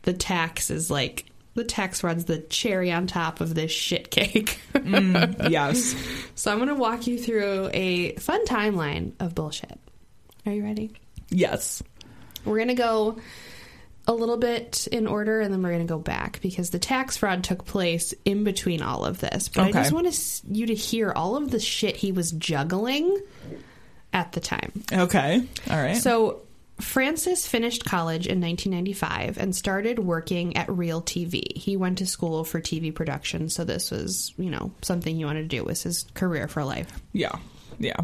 [0.02, 4.60] the tax is like the tax runs the cherry on top of this shit cake.
[4.74, 5.94] Mm, yes.
[6.36, 9.78] So I'm going to walk you through a fun timeline of bullshit.
[10.44, 10.90] Are you ready?
[11.30, 11.80] Yes.
[12.44, 13.20] We're going to go
[14.06, 17.16] a little bit in order and then we're going to go back because the tax
[17.16, 19.48] fraud took place in between all of this.
[19.48, 19.78] But Okay.
[19.78, 23.18] I just want to, you to hear all of the shit he was juggling
[24.12, 24.72] at the time.
[24.92, 25.42] Okay.
[25.70, 25.96] All right.
[25.96, 26.42] So
[26.80, 31.56] Francis finished college in 1995 and started working at Real TV.
[31.56, 35.48] He went to school for TV production, so this was, you know, something he wanted
[35.48, 35.64] to do.
[35.64, 36.88] Was his career for life.
[37.12, 37.32] yeah.
[37.78, 37.96] Yeah.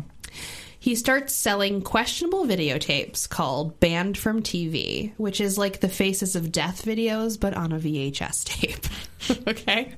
[0.83, 6.51] He starts selling questionable videotapes called Banned from TV, which is like the Faces of
[6.51, 8.87] Death videos, but on a VHS tape.
[9.47, 9.93] okay?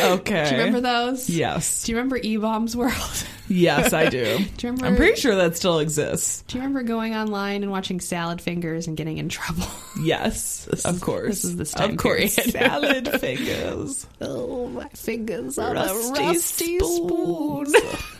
[0.00, 0.44] Okay.
[0.48, 1.30] Do you remember those?
[1.30, 1.84] Yes.
[1.84, 2.92] Do you remember E Bombs World?
[3.48, 4.24] Yes, I do.
[4.56, 4.86] Do you remember?
[4.86, 6.42] I'm pretty sure that still exists.
[6.48, 9.68] Do you remember going online and watching Salad Fingers and getting in trouble?
[10.02, 11.28] Yes, of course.
[11.28, 12.34] this is this time of course.
[12.34, 12.52] period.
[12.52, 14.06] Salad fingers.
[14.20, 17.66] Oh, my fingers on Rusty a rusty spoon.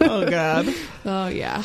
[0.01, 0.75] oh God.
[1.05, 1.65] oh yeah.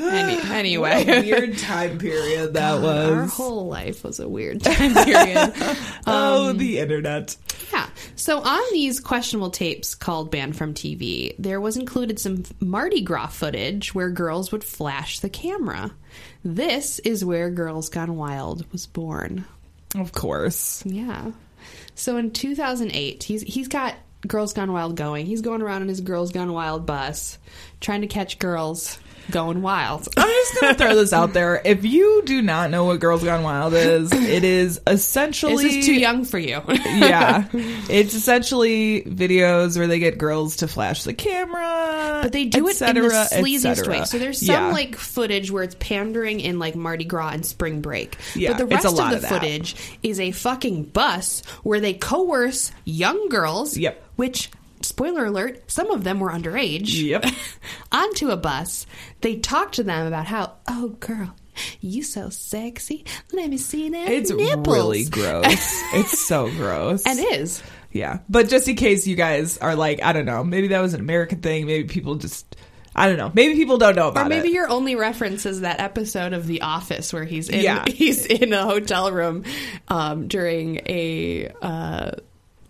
[0.00, 3.10] Any, anyway, What a weird time period that was.
[3.10, 5.52] Our whole life was a weird time period.
[6.06, 7.36] oh, um, the internet.
[7.72, 7.88] Yeah.
[8.16, 13.28] So on these questionable tapes called Banned from TV, there was included some Mardi Gras
[13.28, 15.92] footage where girls would flash the camera.
[16.44, 19.44] This is where Girls Gone Wild was born.
[19.94, 20.84] Of course.
[20.86, 21.32] Yeah.
[21.94, 23.94] So in 2008, he's he's got
[24.26, 25.26] Girls Gone Wild going.
[25.26, 27.38] He's going around in his Girls Gone Wild bus
[27.80, 28.98] trying to catch girls
[29.30, 30.08] going wild.
[30.16, 31.60] I'm just gonna throw this out there.
[31.64, 35.86] If you do not know what Girls Gone Wild is, it is essentially This is
[35.86, 36.60] too young for you.
[36.68, 42.68] yeah, it's essentially videos where they get girls to flash the camera, But they do
[42.68, 44.04] it in the sleaziest way.
[44.04, 44.72] So there's some Yeah.
[44.72, 48.16] like footage where it's pandering in like Mardi Gras and Spring Break.
[48.34, 49.28] Yeah, but the rest of of the that.
[49.28, 53.76] footage is a fucking bus where they coerce young girls.
[53.76, 54.04] Yep.
[54.16, 54.50] Which
[54.82, 57.02] spoiler alert, some of them were underage.
[57.02, 57.24] Yep.
[57.92, 58.86] onto a bus.
[59.20, 61.34] They talk to them about how, oh girl,
[61.80, 63.04] you so sexy.
[63.32, 64.76] Let me see that It's nipples.
[64.76, 65.44] really gross.
[65.94, 67.04] it's so gross.
[67.06, 67.62] And is.
[67.92, 68.20] Yeah.
[68.28, 71.00] But just in case you guys are like, I don't know, maybe that was an
[71.00, 71.66] American thing.
[71.66, 72.56] Maybe people just,
[72.94, 73.30] I don't know.
[73.34, 74.26] Maybe people don't know about it.
[74.26, 74.54] Or maybe it.
[74.54, 77.84] your only reference is that episode of The Office where he's in Yeah.
[77.88, 79.44] he's in a hotel room
[79.88, 82.12] um, during a uh,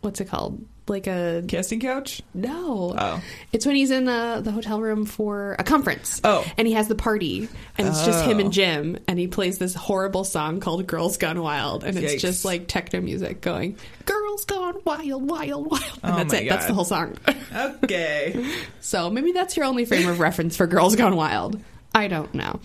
[0.01, 2.20] what's it called like a Casting couch?
[2.34, 2.95] no.
[2.99, 3.22] Oh.
[3.53, 6.20] It's when he's in the the hotel room for a conference.
[6.24, 6.45] Oh.
[6.59, 8.41] and he has the party, and it's just him Oh.
[8.41, 12.20] and Jim, and he plays this horrible song called "Girls Gone Wild," and it's Yikes.
[12.20, 16.49] just like techno music going "Girls Gone Wild, Wild, Wild," and Oh that's it.
[16.49, 17.16] That's the whole song.
[17.55, 18.47] Okay.
[18.80, 21.61] so maybe that's your only frame of reference for "Girls Gone Wild."
[21.95, 22.61] I don't know.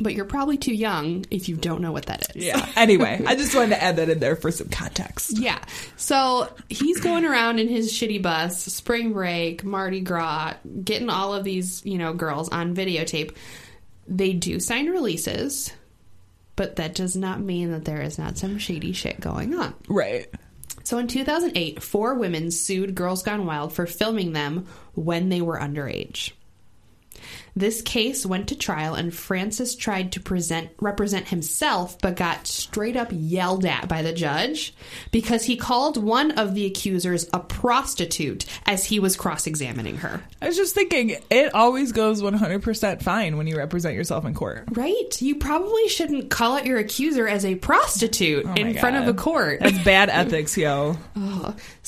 [0.00, 2.44] But you're probably too young if you don't know what that is.
[2.44, 2.68] yeah.
[2.76, 5.38] Anyway, I just wanted to add that in there for some context.
[5.38, 5.58] Yeah.
[5.96, 11.44] So he's going around in his shitty bus, spring break, Mardi Gras, getting all of
[11.44, 13.34] these, you know, girls on videotape.
[14.06, 15.72] They do sign releases,
[16.56, 19.74] but that does not mean that there is not some shady shit going on.
[19.88, 20.28] Right.
[20.84, 25.58] So in 2008, four women sued Girls Gone Wild for filming them when they were
[25.58, 26.32] underage.
[27.58, 32.96] This case went to trial, and Francis tried to present represent himself, but got straight
[32.96, 34.72] up yelled at by the judge
[35.10, 40.22] because he called one of the accusers a prostitute as he was cross examining her.
[40.40, 44.68] I was just thinking, it always goes 100% fine when you represent yourself in court.
[44.70, 45.20] Right?
[45.20, 49.14] You probably shouldn't call out your accuser as a prostitute Oh in front of a
[49.14, 49.58] court.
[49.58, 50.96] That's bad ethics, yo.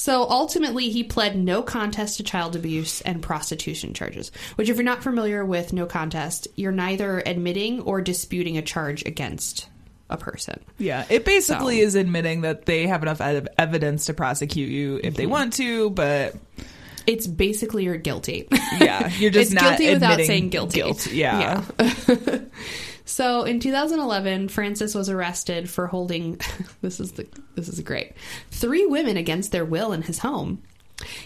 [0.01, 4.33] So ultimately, he pled no contest to child abuse and prostitution charges.
[4.55, 9.05] Which, if you're not familiar with no contest, you're neither admitting or disputing a charge
[9.05, 9.69] against
[10.09, 10.59] a person.
[10.79, 14.97] Yeah, it basically So- is admitting that they have enough ev- evidence to prosecute you
[14.97, 15.15] if Mm-hmm.
[15.17, 16.35] they want to, but
[17.07, 18.49] It's basically you're guilty.
[18.81, 20.77] yeah, you're just guilty without saying guilty.
[20.81, 21.13] guilt.
[21.13, 21.63] Yeah.
[21.79, 22.39] Yeah.
[23.11, 26.41] so in 2011, Francis was arrested for holding.
[26.81, 28.15] This is the this is great.
[28.51, 30.63] Three women against their will in his home.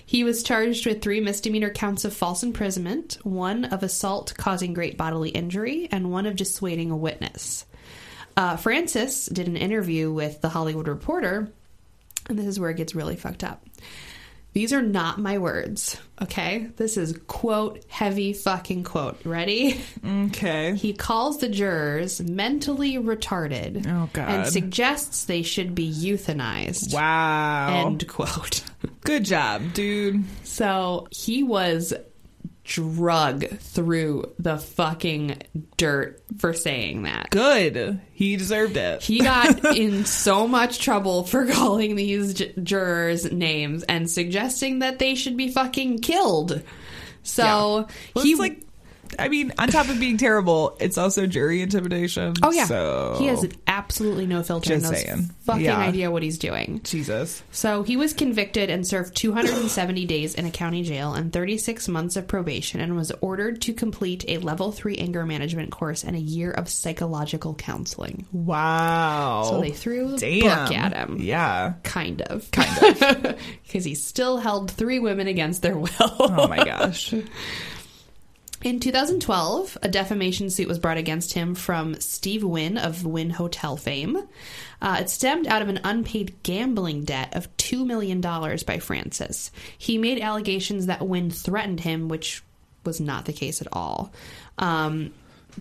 [0.05, 4.97] He was charged with three misdemeanor counts of false imprisonment, one of assault causing great
[4.97, 7.67] bodily injury, and one of dissuading a witness.
[8.37, 11.53] Uh, Francis did an interview with the Hollywood Reporter,
[12.29, 13.65] and this is where it gets really fucked up.
[14.55, 16.69] These are not my words, okay?
[16.77, 19.19] This is quote heavy fucking quote.
[19.27, 19.81] Ready?
[20.07, 20.77] Okay.
[20.77, 24.29] He calls the jurors mentally retarded Oh, God.
[24.29, 26.95] and suggests they should be euthanized.
[26.95, 27.87] Wow.
[27.87, 28.63] End quote.
[29.01, 30.23] Good job, dude.
[30.45, 31.93] So he was
[32.65, 35.43] drug through the fucking
[35.77, 37.31] dirt for saying that.
[37.31, 38.01] Good.
[38.13, 39.03] He deserved it.
[39.03, 44.99] He got in so much trouble for calling these j- jurors names and suggesting that
[44.99, 46.63] they should be fucking killed.
[47.23, 48.63] So Well, he like,
[49.19, 52.35] I mean, on top of being terrible, it's also jury intimidation.
[52.43, 54.79] Oh yeah, So he has absolutely no filter.
[54.79, 55.31] Just saying.
[55.45, 55.79] fucking Yeah.
[55.79, 56.81] idea what he's doing.
[56.85, 57.43] Jesus.
[57.53, 62.17] So he was convicted and served 270 days in a county jail and 36 months
[62.17, 66.21] of probation, and was ordered to complete a level three anger management course and a
[66.21, 68.27] year of psychological counseling.
[68.33, 69.45] Wow.
[69.51, 70.41] So they threw the Damn.
[70.69, 71.19] book at him.
[71.21, 71.75] Yeah.
[71.83, 72.51] Kind of.
[72.51, 73.39] Kind of.
[73.65, 75.91] Because he still held three women against their will.
[76.01, 77.13] Oh my gosh.
[78.65, 83.77] In 2012, a defamation suit was brought against him from Steve Wynn of Wynn Hotel
[83.77, 84.17] fame.
[84.81, 89.51] Uh, it stemmed out of an unpaid gambling debt of $2 million by Francis.
[89.77, 92.43] He made allegations that Wynn threatened him, which
[92.87, 94.15] was not the case at all.
[94.57, 95.13] Um,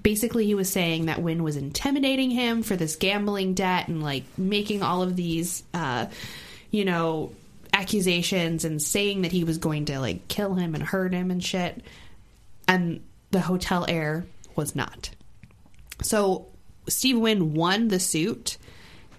[0.02, 4.24] basically, he was saying that Wynn was intimidating him for this gambling debt and like
[4.38, 6.06] making all of these, uh,
[6.72, 7.34] you know,
[7.74, 11.44] accusations and saying that he was going to like kill him and hurt him and
[11.44, 11.84] shit
[12.68, 13.02] and
[13.32, 15.10] the hotel heir was not.
[16.02, 16.48] So
[16.88, 18.58] Steve Wynn won the suit,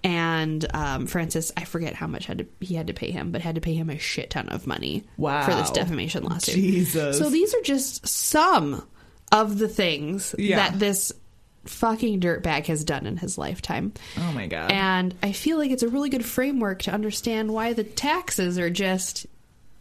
[0.03, 3.41] and um, Francis, I forget how much had to, he had to pay him, but
[3.41, 5.45] had to pay him a shit ton of money Wow.
[5.47, 6.55] for this defamation lawsuit.
[6.57, 7.19] Jesus.
[7.19, 8.87] So these are just some
[9.33, 10.57] of the things Yeah.
[10.57, 11.13] that this
[11.65, 13.95] fucking dirtbag has done in his lifetime.
[14.19, 14.71] Oh my god.
[14.71, 18.69] And I feel like it's a really good framework to understand why the taxes are
[18.69, 19.27] just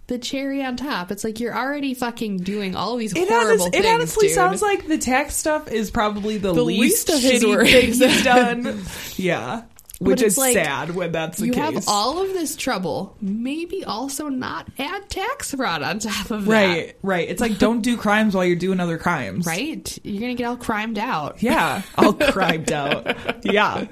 [0.07, 1.11] the cherry on top.
[1.11, 3.85] It's like you're already fucking doing all these It, horrible honest, things.
[3.85, 4.35] it honestly dude.
[4.35, 7.99] sounds like the tax stuff is probably the, The least, least of his shitty worries.
[7.99, 8.81] he's done.
[9.15, 9.63] yeah,
[9.99, 11.61] which is like, sad when that's the you case.
[11.75, 13.15] have all of this trouble.
[13.21, 17.29] Maybe also not add tax fraud on top of right, right.
[17.29, 19.45] It's like don't do crimes while you're doing other crimes.
[19.45, 19.97] Right?
[20.03, 21.41] You're gonna get all crimed out.
[21.41, 23.15] Yeah, all crimed out.
[23.45, 23.85] Yeah.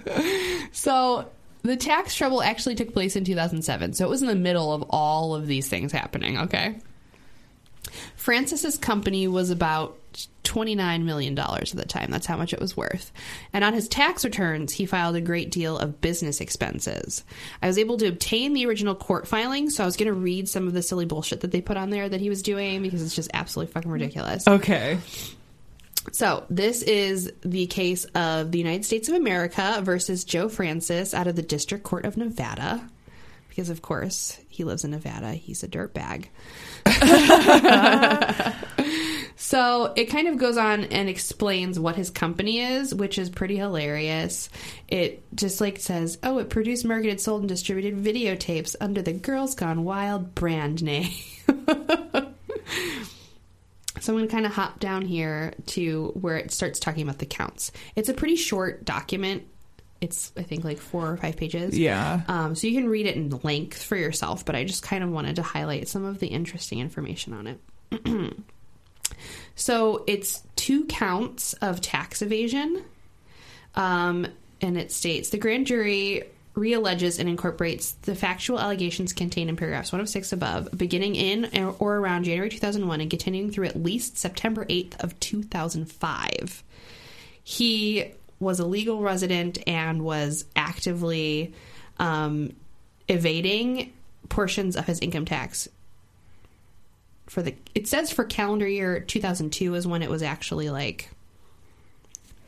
[0.74, 1.30] So
[1.64, 3.94] the tax trouble actually took place in 2007.
[3.94, 6.80] So it was in the middle of all of these things happening, okay?
[8.16, 9.98] Francis's company was about
[10.44, 12.12] $29 million at the time.
[12.12, 13.12] That's how much it was worth.
[13.54, 17.24] And on his tax returns, he filed a great deal of business expenses.
[17.62, 20.50] I was able to obtain the original court filing, so I was going to read
[20.50, 23.02] some of the silly bullshit that they put on there that he was doing because
[23.02, 24.48] it's just absolutely fucking ridiculous.
[24.48, 24.98] Okay.
[26.12, 31.28] So, this is the case of the United States of America versus Joe Francis out
[31.28, 32.88] of the District Court of Nevada.
[33.50, 35.34] because of course he lives in Nevada.
[35.34, 36.28] He's a dirtbag.
[39.36, 43.58] so it kind of goes on and explains what his company is, which is pretty
[43.58, 44.50] hilarious.
[44.88, 49.56] It just like says, "Oh, it produced, marketed, sold, and distributed videotapes under the Girls
[49.56, 51.12] Gone Wild brand name."
[54.02, 57.20] So I'm going to kind of hop down here to where it starts talking about
[57.20, 57.72] the counts.
[57.96, 59.44] It's a pretty short document.
[60.02, 61.78] It's I think like four or five pages.
[61.78, 62.22] Yeah.
[62.28, 65.12] Um, so you can read it in length for yourself, but I just kind of
[65.12, 68.36] wanted to highlight some of the interesting information on it.
[69.56, 72.84] so it's two counts of tax evasion.
[73.76, 74.26] Um,
[74.62, 76.24] and it states the grand jury
[76.56, 81.46] realleges and incorporates the factual allegations contained in paragraphs 1 of 6 above, beginning in
[81.80, 86.64] or around January 2001 and continuing through at least September 8th of 2005.
[87.44, 91.54] He was a legal resident and was actively
[92.00, 92.54] um,
[93.08, 93.94] evading
[94.30, 95.70] portions of his income tax
[97.28, 101.10] for the it says for calendar year 2002 is when it was actually like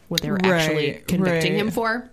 [0.10, 1.62] what they were actually convicting right.
[1.62, 2.10] him for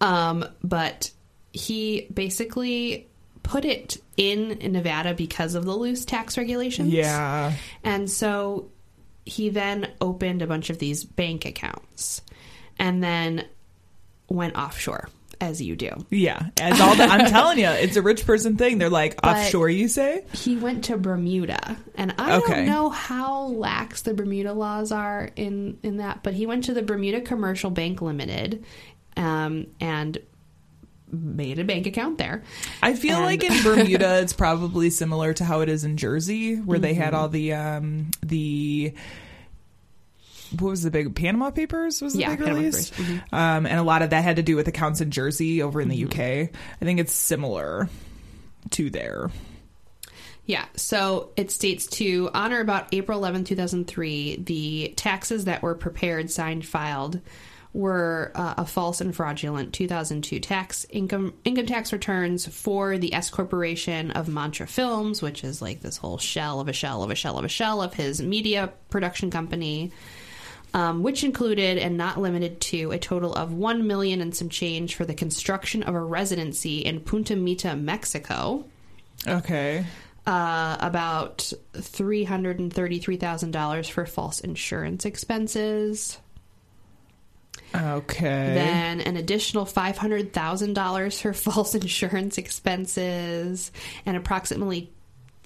[0.00, 1.10] um but
[1.52, 3.08] he basically
[3.42, 7.52] put it in Nevada because of the loose tax regulations Yeah.
[7.82, 8.70] and so
[9.26, 12.22] he then opened a bunch of these bank accounts
[12.78, 13.44] and then
[14.28, 15.08] went offshore
[15.40, 16.48] as you do Yeah.
[16.60, 18.78] As all the, I'm telling you, it's a rich person thing.
[18.78, 20.24] They're like But- offshore, you say?
[20.32, 22.54] he went to Bermuda, and I Okay.
[22.54, 26.72] don't know how lax the Bermuda laws are in in that, but he went to
[26.74, 28.64] the Bermuda Commercial Bank Limited,
[29.16, 30.18] um, and
[31.10, 32.42] made a bank account there.
[32.82, 36.56] I feel And- like in Bermuda, it's probably similar to how it is in Jersey,
[36.56, 37.16] where they had Mhm.
[37.16, 38.92] all the um the
[40.58, 43.22] what was the big Panama Papers was the Yeah, big Panama release, mhm.
[43.32, 45.88] um, and a lot of that had to do with accounts in Jersey over in
[45.88, 46.20] the Mm-hmm.
[46.20, 46.50] UK.
[46.80, 47.88] I think it's similar
[48.70, 49.30] to there.
[50.46, 56.30] Yeah, so it states to honor about April 11, 2003, the taxes that were prepared,
[56.30, 57.20] signed, filed
[57.74, 63.28] were uh, a false and fraudulent 2002 tax income income tax returns for the S
[63.28, 67.14] corporation of Mantra Films, which is like this whole shell of a shell of a
[67.14, 69.92] shell of a shell of his media production company.
[70.72, 74.96] Um, which included and not limited to a total of one million and some change
[74.96, 78.64] for the construction of a residency in Punta Mita, Mexico
[79.24, 79.86] Okay.
[80.26, 86.18] uh, about three hundred and thirty-three thousand dollars for false insurance expenses.
[87.74, 88.52] Okay.
[88.54, 93.72] Then an additional five hundred thousand dollars for false insurance expenses,
[94.06, 94.92] and approximately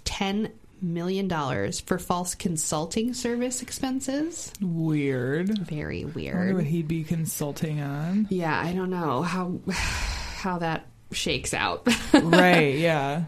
[0.05, 4.53] ten million dollars for false consulting service expenses.
[4.61, 5.59] Weird.
[5.59, 6.55] Very I wonder weird.
[6.55, 8.27] what he'd be consulting on.
[8.31, 11.89] Yeah, I don't know how how that shakes out.
[12.15, 12.75] right.
[12.77, 13.25] Yeah.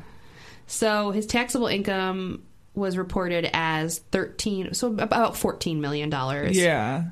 [0.66, 2.44] So his taxable income
[2.74, 6.56] was reported as 13 so about 14 million dollars.
[6.56, 7.04] Yeah.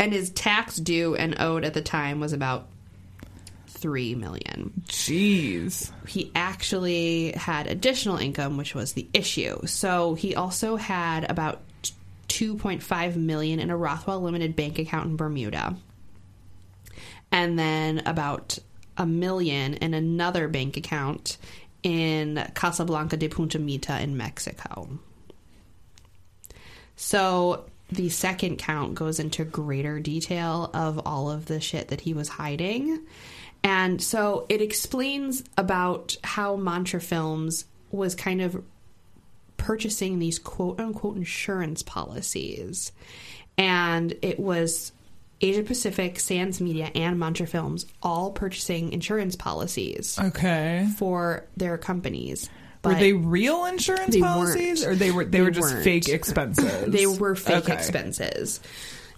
[0.00, 2.66] And his tax due and owed at the time was about
[3.66, 4.72] 3 million.
[4.86, 5.92] Jeez.
[6.08, 9.60] He actually had additional income which was the issue.
[9.66, 11.60] So he also had about
[12.28, 15.76] 2.5 million in a Rothwell limited bank account in Bermuda.
[17.30, 18.58] And then about
[18.96, 21.36] a million in another bank account
[21.82, 24.88] in Casablanca de Punta Mita in Mexico.
[26.96, 32.14] So the second count goes into greater detail of all of the shit that he
[32.14, 33.00] was hiding.
[33.62, 38.62] And so it explains about how Mantra Films was kind of
[39.56, 42.92] purchasing these quote unquote insurance policies.
[43.58, 44.92] And it was
[45.42, 50.88] Asia Pacific, Sands Media, and Mantra Films all purchasing insurance policies Okay.
[50.96, 52.48] for their companies.
[52.84, 54.92] Were they real insurance they policies, weren't.
[54.92, 55.84] or they were they, They were just weren't.
[55.84, 56.84] fake expenses?
[56.92, 57.74] they were fake Okay.
[57.74, 58.60] expenses.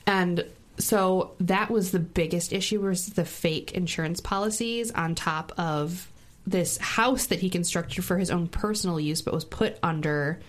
[0.07, 0.45] And
[0.79, 6.09] so that was the biggest issue was the fake insurance policies on top of
[6.47, 10.41] this house that he constructed for his own personal use but was put under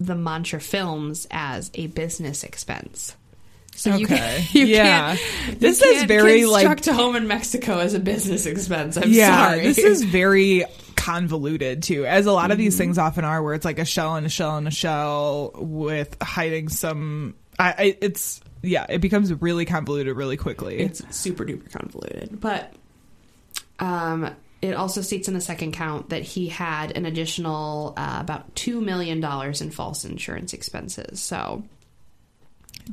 [0.00, 3.14] the Mantra Films as a business expense.
[3.76, 4.16] So you, Okay.
[4.16, 5.16] can, you Yeah.
[5.16, 8.46] can't, This you is can't very, like- construct a home in Mexico as a business
[8.46, 8.96] expense.
[8.96, 9.60] I'm yeah, sorry.
[9.62, 10.64] this is very
[11.08, 12.64] convoluted too, as a lot of Mm-hmm.
[12.64, 15.52] these things often are, where it's like a shell and a shell and a shell
[15.54, 17.34] with hiding some.
[17.58, 20.78] I, I it's yeah, it becomes really convoluted really quickly.
[20.78, 22.40] It's super duper convoluted.
[22.40, 22.72] But
[23.78, 28.54] um, it also states in the second count that he had an additional uh, about
[28.56, 31.20] $2 million in false insurance expenses.
[31.22, 31.62] So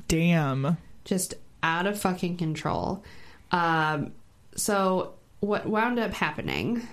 [0.07, 0.77] damn.
[1.03, 3.03] just out of fucking control.
[3.51, 4.13] Um,
[4.55, 6.87] so what wound up happening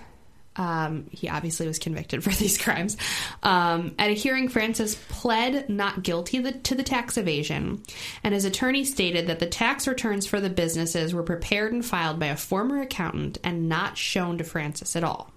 [0.55, 2.97] Um, he obviously was convicted for these crimes.
[3.41, 7.83] Um, at a hearing, Francis pled not guilty the, to the tax evasion,
[8.23, 12.19] and his attorney stated that the tax returns for the businesses were prepared and filed
[12.19, 15.33] by a former accountant and not shown to Francis at all.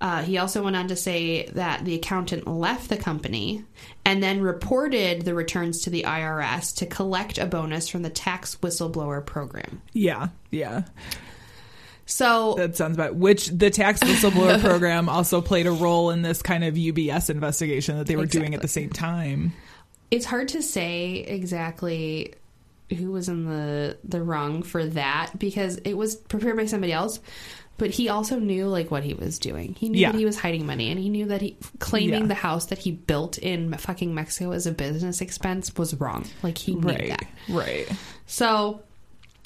[0.00, 3.62] Uh, he also went on to say that the accountant left the company
[4.04, 8.56] and then reported the returns to the IRS to collect a bonus from the tax
[8.56, 9.82] whistleblower program.
[9.92, 10.84] Yeah, yeah.
[12.10, 13.18] So That sounds bad.
[13.18, 17.96] Which the tax whistleblower program also played a role in this kind of UBS investigation
[17.98, 19.52] that they were doing at the same time.
[20.10, 22.34] it's hard to say exactly
[22.98, 27.20] who was in the the wrong for that because it was prepared by somebody else
[27.78, 30.10] but he also knew like what he was doing he knew Yeah.
[30.10, 32.26] that he was hiding money and he knew that he claiming Yeah.
[32.26, 36.58] the house that he built in fucking mexico as a business expense was wrong like
[36.58, 37.88] he knew Right, that right.
[38.26, 38.82] so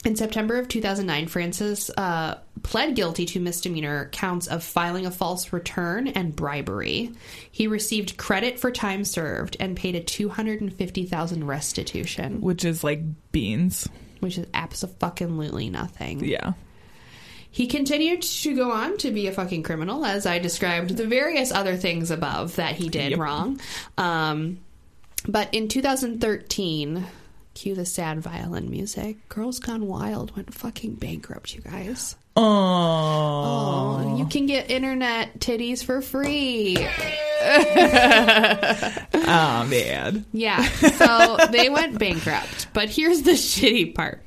[0.05, 5.53] in September of 2009, Francis uh, pled guilty to misdemeanor counts of filing a false
[5.53, 7.13] return and bribery.
[7.51, 13.01] He received credit for time served and paid a 250,000 restitution, Which is like
[13.33, 13.89] beans.
[14.21, 16.25] which is absolutely nothing.
[16.25, 16.53] Yeah.
[17.51, 21.53] He continued to go on to be a fucking criminal, as I described the various
[21.53, 23.19] other things above that he did Yep.
[23.21, 23.61] wrong.
[23.97, 24.59] Um,
[25.29, 27.05] but in 2013,
[27.55, 29.29] cue the sad violin music.
[29.29, 32.17] Girls Gone Wild went fucking bankrupt, you guys.
[32.37, 32.43] Oh.
[34.03, 36.77] Oh, you can get internet titties for free.
[39.27, 40.25] Oh man.
[40.33, 42.69] Yeah, so they went bankrupt.
[42.73, 44.24] But here's the shitty part.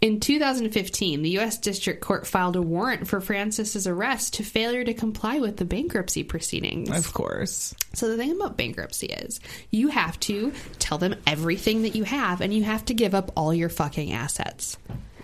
[0.00, 1.58] In 2015, the U.S.
[1.58, 6.22] District Court filed a warrant for Francis's arrest to failure to comply with the bankruptcy
[6.22, 6.88] proceedings.
[6.88, 7.74] Of course.
[7.92, 9.40] So the thing about bankruptcy is
[9.70, 13.30] you have to tell them everything that you have and you have to give up
[13.36, 14.78] all your fucking assets.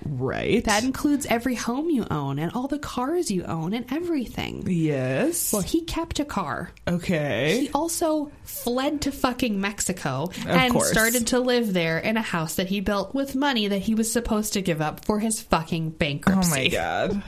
[0.09, 0.65] Right.
[0.65, 4.65] That includes every home you own and all the cars you own and everything.
[4.67, 5.53] yes.
[5.53, 6.71] Well, he kept a car.
[6.87, 7.61] okay.
[7.63, 10.91] He also fled to fucking Mexico and course.
[10.91, 14.11] started to live there in a house that he built with money that he was
[14.11, 16.51] supposed to give up for his fucking bankruptcy.
[16.51, 17.23] oh my god.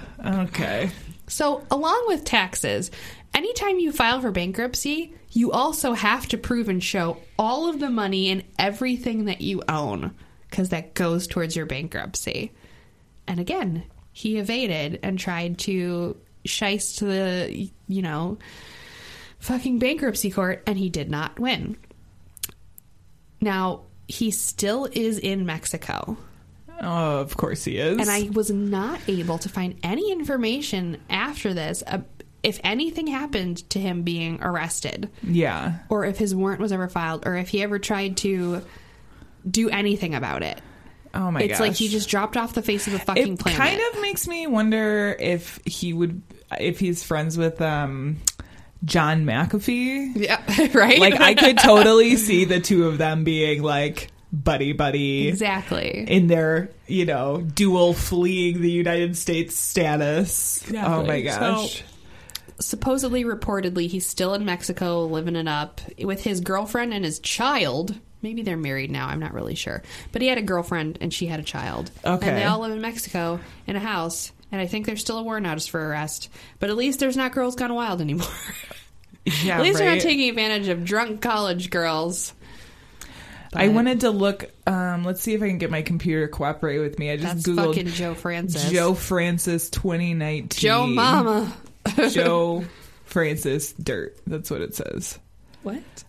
[0.48, 0.90] Okay.
[1.26, 2.90] So, along with taxes,
[3.34, 7.90] anytime you file for bankruptcy, you also have to prove and show all of the
[7.90, 10.14] money and everything that you own
[10.48, 12.52] because that goes towards your bankruptcy.
[13.28, 18.38] And again, he evaded and tried to shiest the, you know,
[19.38, 21.76] fucking bankruptcy court, and he did not win.
[23.40, 26.16] Now, he still is in Mexico.
[26.80, 27.98] Oh, of course he is.
[27.98, 32.00] And I was not able to find any information after this uh,
[32.42, 35.78] if anything happened to him being arrested Yeah.
[35.88, 38.62] or if his warrant was ever filed or if he ever tried to
[39.48, 40.60] do anything about it.
[41.18, 43.40] Oh my it's like he just dropped off the face of the fucking planet.
[43.40, 43.80] it planet.
[43.80, 46.22] kind of makes me wonder if he would
[46.60, 48.18] if he's friends with um
[48.84, 50.12] John McAfee.
[50.14, 50.40] Yeah,
[50.78, 51.00] right?
[51.00, 56.04] Like I could totally see the two of them being like buddy buddy exactly.
[56.06, 60.62] in their, you know, dual fleeing the United States status.
[60.70, 61.48] Oh my Exactly.
[61.48, 61.78] gosh.
[61.78, 61.84] So-
[62.60, 67.98] supposedly reportedly he's still in Mexico living it up with his girlfriend and his child.
[68.22, 69.82] Maybe they're married now, I'm not really sure.
[70.12, 71.90] But he had a girlfriend and she had a child.
[72.04, 72.28] Okay.
[72.28, 74.32] And they all live in Mexico in a house.
[74.50, 76.30] And I think there's still a warrant notice for arrest.
[76.58, 78.26] But at least there's not girls gone wild anymore.
[79.42, 82.32] yeah, at least they're not taking advantage of drunk college girls.
[83.54, 86.80] I wanted to look um let's see if I can get my computer to cooperate
[86.80, 87.10] with me.
[87.10, 88.70] I just googled Joe Francis.
[88.70, 90.48] Joe Francis 2019.
[90.48, 91.54] Joe Mama.
[92.10, 92.64] Joe
[93.04, 94.18] Francis Dirt.
[94.26, 95.18] That's what it says.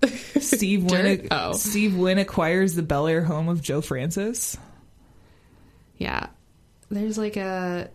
[0.02, 0.42] What?
[0.44, 0.84] Steve?
[0.86, 1.28] Wynn.
[1.32, 1.54] Oh.
[1.54, 4.58] Steve Wynn acquires the Bel Air home of Joe Francis.
[5.98, 6.28] Yeah.
[6.90, 7.90] There's like a.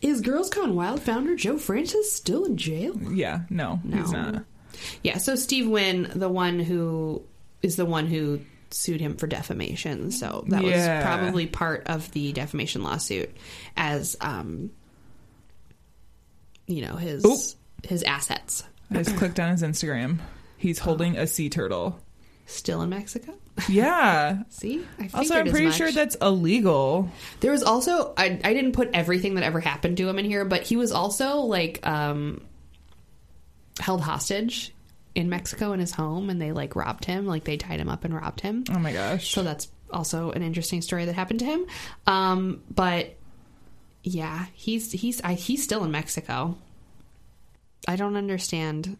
[0.00, 2.94] Is Girls Gone Wild founder Joe Francis still in jail?
[3.12, 4.44] Yeah, no, he's not.
[5.02, 7.22] Yeah, so Steve Wynn, the one who
[7.62, 8.40] is the one who
[8.70, 10.10] sued him for defamation.
[10.10, 10.96] So that Yeah.
[10.98, 13.34] was probably part of the defamation lawsuit
[13.76, 14.70] as um
[16.66, 17.38] you know, his Oop.
[17.88, 18.64] his assets.
[18.90, 20.18] I just clicked on his Instagram.
[20.64, 22.00] He's holding a sea turtle.
[22.46, 23.34] Still in Mexico?
[23.68, 24.44] Yeah.
[24.48, 24.82] See?
[24.98, 27.10] I Also, I'm pretty sure that's illegal.
[27.40, 30.46] There was also I, I didn't put everything that ever happened to him in here,
[30.46, 32.40] but he was also like um
[33.78, 34.72] held hostage
[35.14, 38.04] in Mexico in his home and they like robbed him, like they tied him up
[38.04, 38.64] and robbed him.
[38.70, 39.34] Oh my gosh.
[39.34, 41.66] So that's also an interesting story that happened to him.
[42.06, 43.14] Um but
[44.02, 46.56] yeah, he's he's I, he's still in Mexico.
[47.86, 48.96] I don't understand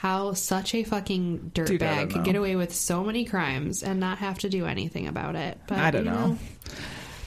[0.00, 3.82] how such a fucking Dude, I don't dirtbag could get away with so many crimes
[3.82, 5.58] and not have to do anything about it.
[5.68, 6.38] But I don't you know.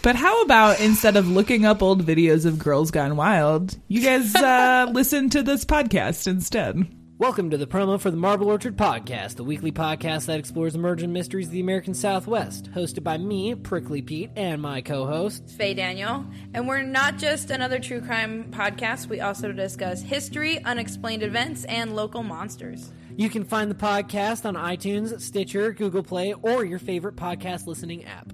[0.02, 4.34] But how about instead of looking up old videos of Girls Gone Wild, you guys
[4.36, 6.84] uh, listen to this podcast instead?
[7.24, 11.14] Welcome to the promo for the Marble Orchard Podcast, the weekly podcast that explores emergent
[11.14, 16.26] mysteries of the American Southwest, hosted by me, Prickly Pete, and my co-host Faye Daniel,
[16.54, 19.08] and we're not just another true crime podcast.
[19.08, 22.92] We also discuss history, unexplained events, and local monsters.
[23.16, 28.04] You can find the podcast on iTunes, Stitcher, Google Play, or your favorite podcast listening
[28.04, 28.34] app.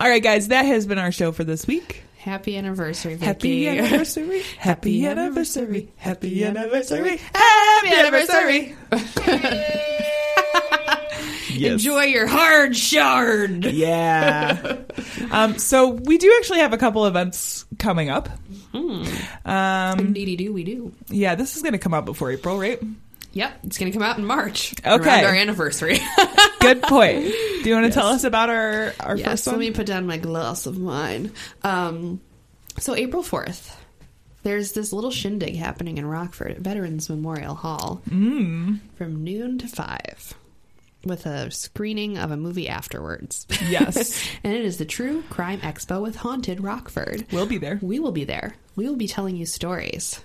[0.00, 2.02] All right, guys, that has been our show for this week.
[2.24, 3.26] Happy anniversary, Vicky.
[3.26, 4.42] Happy anniversary.
[4.58, 5.92] Happy anniversary.
[5.96, 7.18] Happy anniversary.
[7.34, 8.76] Happy anniversary.
[11.56, 11.74] Yes.
[11.74, 13.64] Enjoy your hard shard.
[13.64, 14.78] Yeah.
[15.30, 18.28] um, so we do actually have a couple events coming up.
[18.72, 20.92] Um, Needy do we do.
[21.10, 22.82] yeah, this is going to come out before April, right?
[23.34, 24.74] Yep, it's going to come out in March.
[24.86, 25.24] Okay.
[25.24, 25.98] our anniversary.
[26.60, 27.24] Good point.
[27.24, 30.06] Do you want to tell us about our our yes, first let me put down
[30.06, 31.32] my glass of wine.
[31.62, 32.20] Um,
[32.78, 33.76] so April fourth,
[34.44, 38.78] there's this little shindig happening in Rockford at Veterans Memorial Hall Mm.
[38.96, 40.34] from noon to five,
[41.04, 43.46] with a screening of a movie afterwards.
[43.68, 44.26] Yes.
[44.44, 47.26] and it is the True Crime Expo with Haunted Rockford.
[47.32, 47.78] We'll be there.
[47.82, 48.54] We will be there.
[48.76, 50.20] We will be telling you stories.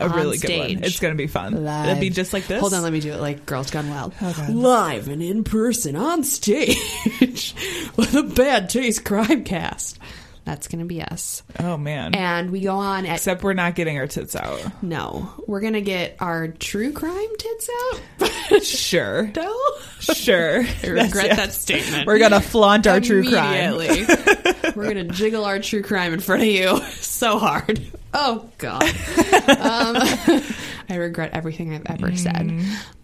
[0.00, 0.84] A really good one.
[0.84, 1.64] It's going to be fun.
[1.64, 1.88] Live.
[1.88, 2.60] It'll be just like this.
[2.60, 4.14] Hold on, let me do it like Girls Gone Wild.
[4.48, 6.76] Live and in person on stage
[7.96, 9.98] with a Bad Taste Crimecast.
[10.44, 11.42] That's going to be us.
[11.58, 12.14] Oh man.
[12.14, 13.16] And we go on at.
[13.16, 14.82] Except we're not getting our tits out.
[14.82, 18.62] no, we're going to get our true crime tits out.
[18.62, 19.30] Sure.
[19.36, 19.54] no?
[20.00, 20.62] Sure.
[20.82, 22.06] I regret that statement.
[22.06, 23.74] We're going to flaunt our true crime.
[23.74, 24.72] Immediately.
[24.74, 27.84] we're going to jiggle our true crime in front of you so hard.
[28.14, 28.82] Oh, God.
[28.84, 29.96] um,
[30.90, 32.50] I regret everything I've ever said.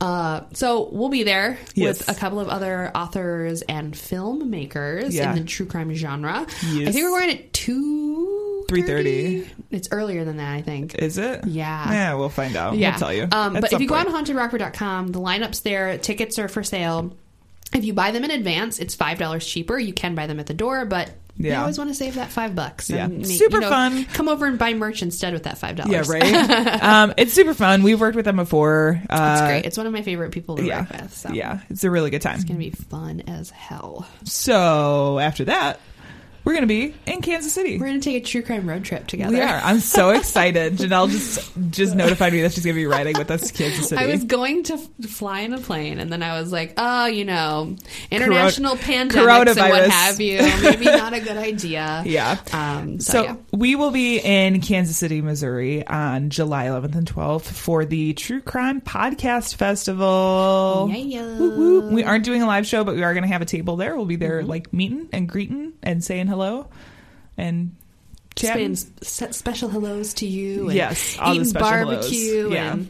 [0.01, 1.73] Uh, so we'll be there Mm.
[1.75, 1.99] Yes.
[2.07, 5.33] with a couple of other authors and filmmakers Yeah.
[5.35, 6.47] in the true crime genre.
[6.73, 6.89] Yes.
[6.89, 9.47] I think we're going at 2 3:30.
[9.71, 10.95] It's earlier than that, I think.
[10.95, 11.47] Is it?
[11.47, 11.93] Yeah.
[11.93, 12.77] Yeah, we'll find out.
[12.79, 12.91] Yeah.
[12.93, 13.29] We'll tell you.
[13.31, 14.09] Um, but if you go point.
[14.09, 15.99] on hauntedrockford.com, the lineup's there.
[15.99, 17.15] Tickets are for sale.
[17.75, 19.79] If you buy them in advance, it's five dollars cheaper.
[19.79, 21.61] You can buy them at the door, but you Yeah.
[21.61, 22.89] always want to save that five bucks.
[22.91, 23.07] Yeah.
[23.09, 24.05] make- Super you know, fun.
[24.13, 25.93] Come over and buy merch instead with that five dollars.
[25.93, 26.83] Yeah, right.
[26.83, 27.83] um, it's super fun.
[27.83, 29.01] We've worked with them before.
[29.11, 29.67] Uh, it's great.
[29.67, 31.15] It's one of my favorite people to yeah, work with.
[31.17, 32.37] So yeah, it's a really good time.
[32.37, 34.07] it's gonna be fun as hell.
[34.25, 35.81] So after that,
[36.45, 37.79] we're gonna be in Kansas City.
[37.79, 39.33] We're gonna take a true crime road trip together.
[39.35, 39.61] We are.
[39.63, 40.75] I'm so excited.
[40.79, 44.03] Janelle just just notified me that she's gonna be riding with us to Kansas City.
[44.03, 47.07] I was going to f- fly in a plane, and then I was like, "Oh,
[47.07, 47.77] you know,
[48.11, 50.39] international pandemics and what have you.
[50.63, 52.39] Maybe not a good idea." yeah.
[52.53, 53.37] Um, so, So yeah.
[53.53, 58.41] we will be in Kansas City, Missouri on July 11th and 12th for the True
[58.41, 60.91] Crime Podcast Festival.
[60.93, 61.39] Yeah.
[61.95, 63.97] We aren't doing a live show, but we are going to have a table there.
[63.97, 64.49] We'll be there Mm-hmm.
[64.51, 66.34] like meeting and greeting and saying hello
[67.37, 67.75] and
[68.37, 68.77] chatting.
[68.77, 70.69] Saying special hellos to you.
[70.69, 71.95] And Yes, all the eating special hellos.
[72.07, 72.73] barbecue Yeah.
[72.73, 72.89] and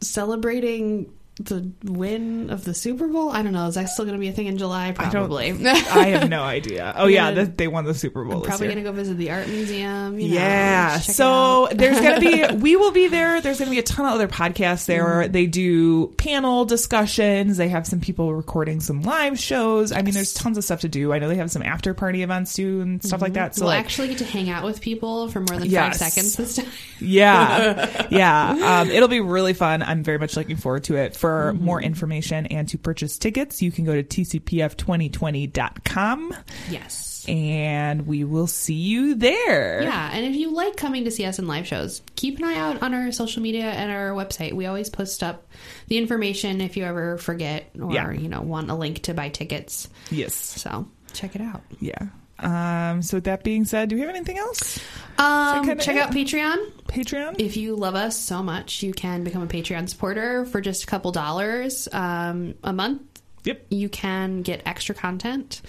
[0.00, 1.12] celebrating
[1.44, 3.30] the win of the Super Bowl.
[3.30, 3.66] I don't know.
[3.66, 4.92] Is that still going to be a thing in July?
[4.92, 5.50] Probably.
[5.66, 6.92] I have no idea.
[6.96, 8.38] Oh yeah, gonna- they won the Super Bowl.
[8.42, 10.18] I'm probably going to go visit the art museum.
[10.18, 10.98] You know, yeah.
[10.98, 13.40] So there's going to be, we will be there.
[13.40, 15.04] There's going to be a ton of other podcasts there.
[15.22, 15.32] Mm-hmm.
[15.32, 17.56] They do panel discussions.
[17.56, 19.92] They have some people recording some live shows.
[19.92, 21.12] I mean, there's tons of stuff to do.
[21.12, 23.54] I know they have some after party events too and stuff like that.
[23.54, 23.64] So Mm-hmm.
[23.66, 25.98] we'll like, actually get to hang out with people for more than Yes.
[25.98, 26.66] five seconds this time.
[27.00, 28.80] yeah, yeah.
[28.80, 29.82] Um, it'll be really fun.
[29.82, 31.16] I'm very much looking forward to it.
[31.16, 31.64] For Mm-hmm.
[31.64, 36.34] more information and to purchase tickets, you can go to tcpf2020.com
[36.70, 37.24] Yes.
[37.28, 39.82] and we will see you there.
[39.82, 42.56] Yeah, and if you like coming to see us in live shows, keep an eye
[42.56, 44.52] out on our social media and our website.
[44.52, 45.46] We always post up
[45.88, 48.10] the information if you ever forget or Yeah.
[48.12, 49.88] you know want a link to buy tickets.
[50.10, 50.34] Yes.
[50.34, 51.62] So check it out.
[51.80, 52.08] Yeah.
[52.42, 54.78] Um, so with that being said, do we have anything else?
[55.18, 56.72] Um, kinda check out Patreon.
[56.88, 57.36] Patreon?
[57.38, 60.86] If you love us so much, you can become a Patreon supporter for just a
[60.86, 63.02] couple dollars um, a month.
[63.44, 63.66] Yep.
[63.70, 65.62] You can get extra content.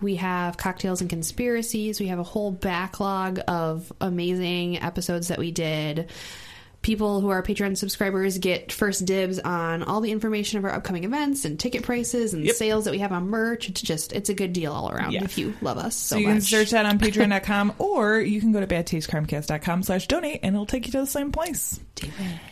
[0.00, 2.00] We have cocktails and conspiracies.
[2.00, 6.10] We have a whole backlog of amazing episodes that we did.
[6.84, 11.04] People who are Patreon subscribers get first dibs on all the information of our upcoming
[11.04, 12.56] events and ticket prices and Yep.
[12.56, 13.70] sales that we have on merch.
[13.70, 15.24] It's just, it's a good deal all around Yeah.
[15.24, 16.34] if you love us so, So you much.
[16.34, 20.66] can search that on patreon.com or you can go to badtastecrimecast.com slash donate and it'll
[20.66, 21.80] take you to the same place.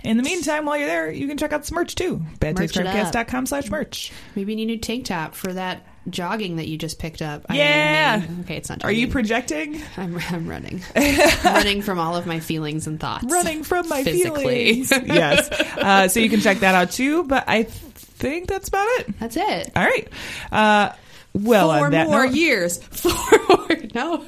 [0.02, 2.22] In the meantime, while you're there, you can check out some merch too.
[2.40, 4.12] Badtastecrimecast.com slash merch.
[4.34, 7.46] Maybe you need a new tank top for that jogging that you just picked up.
[7.48, 8.24] I Yeah.
[8.28, 8.78] mean, okay, it's not.
[8.80, 8.88] Jogging.
[8.96, 9.82] Are you projecting?
[9.96, 10.82] I'm, I'm running,
[11.44, 13.24] running from all of my feelings and thoughts.
[13.28, 14.82] Running from my physically.
[14.84, 14.90] feelings.
[15.06, 15.50] yes.
[15.50, 17.24] Uh, so you can check that out too.
[17.24, 19.18] But I think that's about it.
[19.20, 19.70] That's it.
[19.76, 20.08] All right.
[20.50, 20.92] Uh,
[21.34, 22.78] Well, four on that more note- years.
[22.82, 23.12] Four
[23.48, 23.68] more.
[23.94, 24.24] No.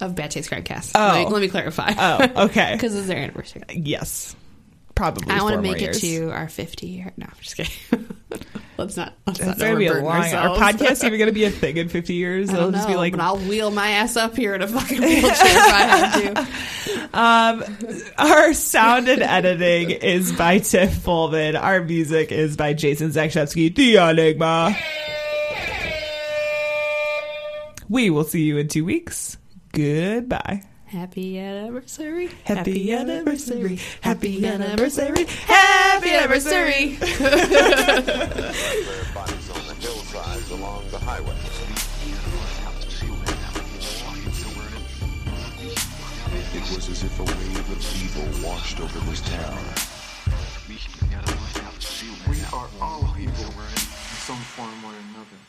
[0.00, 0.92] of Bad Taste Crowdcast.
[0.94, 0.98] Oh.
[1.00, 1.92] Let, me, let me clarify.
[1.96, 2.72] Oh, okay.
[2.74, 3.62] Because it's their anniversary.
[3.70, 4.34] Yes.
[4.94, 5.28] Probably.
[5.28, 6.00] I want to make it years.
[6.00, 7.12] to our 50 year.
[7.16, 7.72] No, I'm just kidding.
[8.76, 9.14] let's not.
[9.26, 10.34] Let's It's not gonna be a long.
[10.34, 12.50] Our podcast even gonna be a thing in fifty years?
[12.50, 15.00] I It'll just be like but I'll wheel my ass up here in a fucking
[15.02, 16.48] wheelchair if I have
[17.10, 17.18] to.
[17.18, 21.56] Um, our sound and editing is by Tiff Pullman.
[21.56, 24.76] Our music is by Jason Zakshevsky, The Enigma.
[27.88, 29.36] We will see you in two weeks.
[29.72, 30.62] Goodbye.
[30.94, 32.30] Happy anniversary.
[32.44, 33.80] Happy, anniversary.
[34.00, 35.24] Happy anniversary.
[35.24, 36.96] Happy anniversary.
[39.12, 41.34] bodies on the hillsides along the highway.
[46.54, 49.64] It was as if a wave of evil washed over this town.
[52.28, 53.78] We are all evil in
[54.22, 55.43] some form or another.